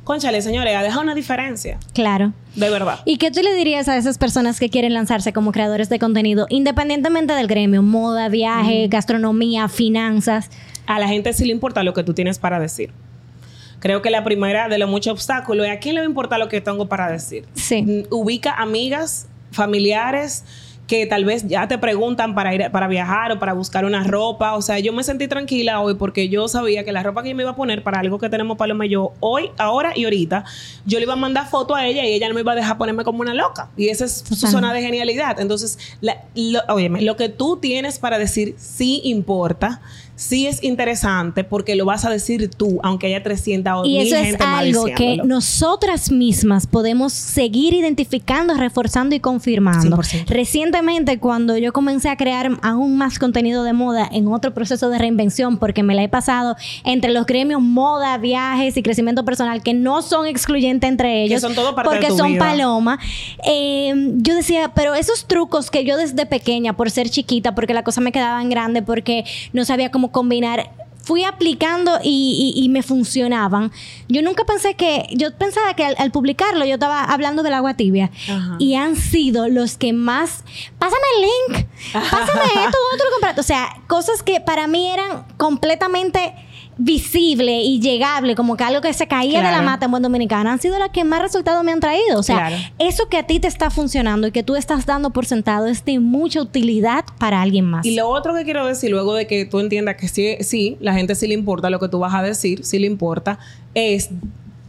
[0.08, 2.32] conchale, señores, a dejar una diferencia, claro.
[2.56, 2.98] de verdad.
[3.04, 6.46] ¿Y qué tú le dirías a esas personas que quieren lanzarse como creadores de contenido,
[6.48, 10.50] independientemente del gremio, moda, viaje, gastronomía, finanzas?
[10.88, 12.90] a la gente sí le importa lo que tú tienes para decir.
[13.78, 16.40] Creo que la primera de los muchos obstáculos es a quién le va a importar
[16.40, 17.44] lo que tengo para decir.
[17.54, 18.06] Sí.
[18.10, 20.44] Ubica amigas, familiares
[20.88, 24.54] que tal vez ya te preguntan para ir para viajar o para buscar una ropa,
[24.54, 27.36] o sea, yo me sentí tranquila hoy porque yo sabía que la ropa que yo
[27.36, 30.44] me iba a poner para algo que tenemos Paloma y yo hoy, ahora y ahorita,
[30.86, 32.78] yo le iba a mandar foto a ella y ella no me iba a dejar
[32.78, 33.68] ponerme como una loca.
[33.76, 35.38] Y esa es su zona de genialidad.
[35.38, 39.82] Entonces, la, lo, óyeme, lo que tú tienes para decir sí importa,
[40.18, 44.16] sí es interesante porque lo vas a decir tú, aunque haya 300 o Y eso
[44.16, 49.96] es gente algo que nosotras mismas podemos seguir identificando, reforzando y confirmando.
[49.96, 50.26] 100%.
[50.26, 54.98] Recientemente, cuando yo comencé a crear aún más contenido de moda en otro proceso de
[54.98, 59.72] reinvención, porque me la he pasado entre los gremios moda, viajes y crecimiento personal, que
[59.72, 62.44] no son excluyentes entre ellos, son todo parte de porque tu son vida.
[62.44, 62.98] paloma,
[63.46, 67.84] eh, yo decía, pero esos trucos que yo desde pequeña, por ser chiquita, porque la
[67.84, 70.70] cosa me quedaba en grande, porque no sabía cómo combinar,
[71.02, 73.72] fui aplicando y, y- y me funcionaban.
[74.08, 77.74] Yo nunca pensé que, yo pensaba que al, al publicarlo yo estaba hablando del agua
[77.74, 78.56] tibia Ajá.
[78.58, 80.44] y han sido los que más,
[80.78, 81.22] pásame el
[81.56, 83.40] link, pásame esto, otro compraste.
[83.40, 86.34] O sea, cosas que para mí eran completamente
[86.78, 90.48] visible y llegable, como que algo que se caía de la mata en buen dominicano,
[90.48, 92.18] han sido las que más resultados me han traído.
[92.18, 92.56] O sea, Claro.
[92.78, 95.84] eso que a ti te está funcionando y que tú estás dando por sentado es
[95.84, 97.84] de mucha utilidad para alguien más.
[97.84, 100.94] Y lo otro que quiero decir, luego de que tú entiendas que sí, sí, la
[100.94, 103.38] gente sí le importa lo que tú vas a decir, sí le importa,
[103.74, 104.10] es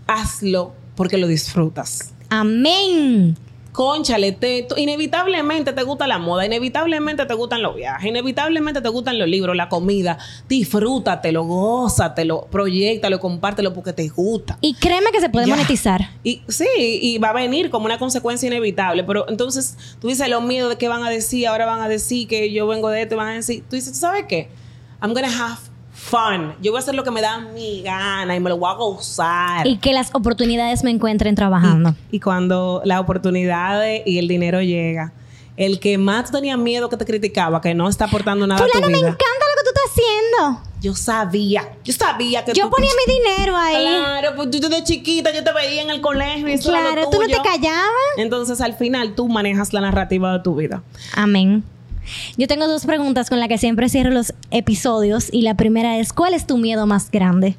[0.08, 2.12] hazlo porque lo disfrutas.
[2.30, 3.38] Amén.
[3.80, 9.18] Conchale, te, inevitablemente te gusta la moda, inevitablemente te gustan los viajes, inevitablemente te gustan
[9.18, 10.18] los libros, la comida.
[10.50, 14.58] Disfrútatelo, gózatelo, proyectalo, compártelo porque te gusta.
[14.60, 15.56] Y créeme que se puede Ya.
[15.56, 16.10] monetizar.
[16.26, 19.06] Y sí, y va a venir como una consecuencia inevitable.
[19.06, 22.28] Pero entonces tú dices los miedos de qué van a decir, ahora van a decir
[22.28, 23.64] que yo vengo de esto, van a decir.
[23.70, 24.50] Tú dices, ¿tú sabes qué?
[25.02, 25.69] I'm gonna have
[26.00, 26.54] fun.
[26.62, 28.76] Yo voy a hacer lo que me da mi gana y me lo voy a
[28.76, 29.68] gozar.
[29.68, 31.96] Y que las oportunidades me encuentren trabajando.
[32.12, 35.12] Y cuando las oportunidades y el dinero llega,
[35.58, 38.68] el que más tú tenías miedo que te criticaba, que no está aportando nada a
[38.68, 39.08] Fulano, tu me vida.
[39.10, 40.70] encanta lo que tú estás haciendo.
[40.82, 43.76] Yo sabía, yo sabía que Yo tú- ponía mi dinero ahí.
[43.86, 47.28] Claro, pues tú desde chiquita yo te veía en el colegio y Claro, tú no
[47.28, 47.92] te callabas.
[48.18, 50.82] Entonces, al final, tú manejas la narrativa de tu vida.
[51.14, 51.66] Amén.
[52.38, 56.14] Yo tengo dos preguntas con las que siempre cierro los episodios y la primera es
[56.14, 57.56] ¿cuál es tu miedo más grande?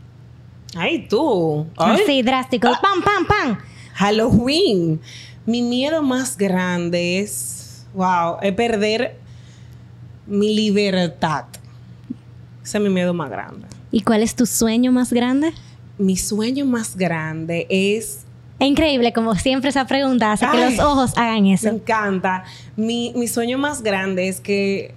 [0.76, 1.66] Ay, tú.
[1.76, 2.68] Ay, Así, drástico.
[2.80, 3.58] Pam, pam, pam.
[3.94, 5.00] Halloween.
[5.46, 9.16] Mi miedo más grande es, wow, es perder
[10.26, 11.44] mi libertad.
[12.62, 13.66] Ese es mi miedo más grande.
[13.90, 15.52] ¿Y cuál es tu sueño más grande?
[15.98, 18.24] Mi sueño más grande es
[18.60, 21.68] Es increíble como siempre esa pregunta hace que los ojos hagan Me eso.
[21.68, 22.44] encanta.
[22.80, 24.94] Mi, mi sueño más grande es que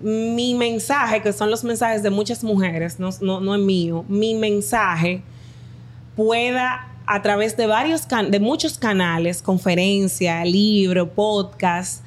[0.00, 4.34] mi mensaje, que son los mensajes de muchas mujeres, no, no, no es mío, mi
[4.34, 5.22] mensaje
[6.16, 12.04] pueda a través de varios de muchos canales, conferencia, libro, podcast,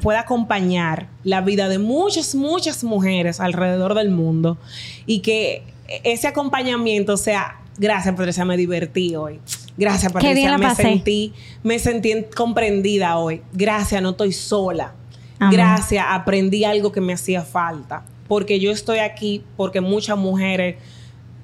[0.00, 4.56] pueda acompañar la vida de muchas, muchas mujeres alrededor del mundo
[5.04, 5.62] y que
[6.04, 9.40] ese acompañamiento sea, gracias Patricia, me divertí hoy.
[9.76, 10.82] Gracias Patricia, me pasé.
[10.82, 13.42] sentí, me sentí comprendida hoy.
[13.52, 14.94] Gracias, no estoy sola.
[15.38, 15.56] Amén.
[15.56, 18.04] Gracias, aprendí algo que me hacía falta.
[18.28, 20.76] Porque yo estoy aquí porque muchas mujeres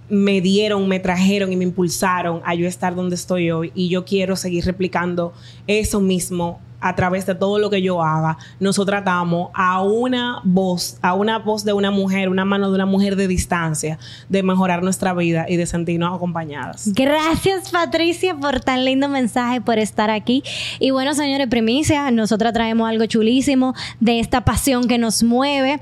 [0.08, 3.72] me dieron, me trajeron y me impulsaron a yo estar donde estoy hoy.
[3.74, 5.32] Y yo quiero seguir replicando
[5.66, 10.98] eso mismo a través de todo lo que yo haga, nosotros tratamos a una voz,
[11.02, 13.98] a una voz de una mujer, una mano de una mujer de distancia,
[14.28, 16.92] de mejorar nuestra vida y de sentirnos acompañadas.
[16.94, 20.42] Gracias Patricia por tan lindo mensaje, por estar aquí.
[20.78, 25.80] Y bueno, señores, primicia, nosotros traemos algo chulísimo de esta pasión que nos mueve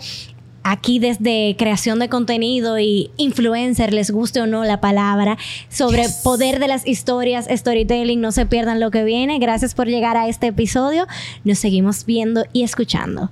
[0.67, 5.39] aquí desde creación de contenido y influencer, les guste o no la palabra,
[5.69, 9.39] sobre poder de las historias, storytelling, no se pierdan lo que viene.
[9.39, 11.07] Gracias por llegar a este episodio.
[11.45, 13.31] Nos seguimos viendo y escuchando.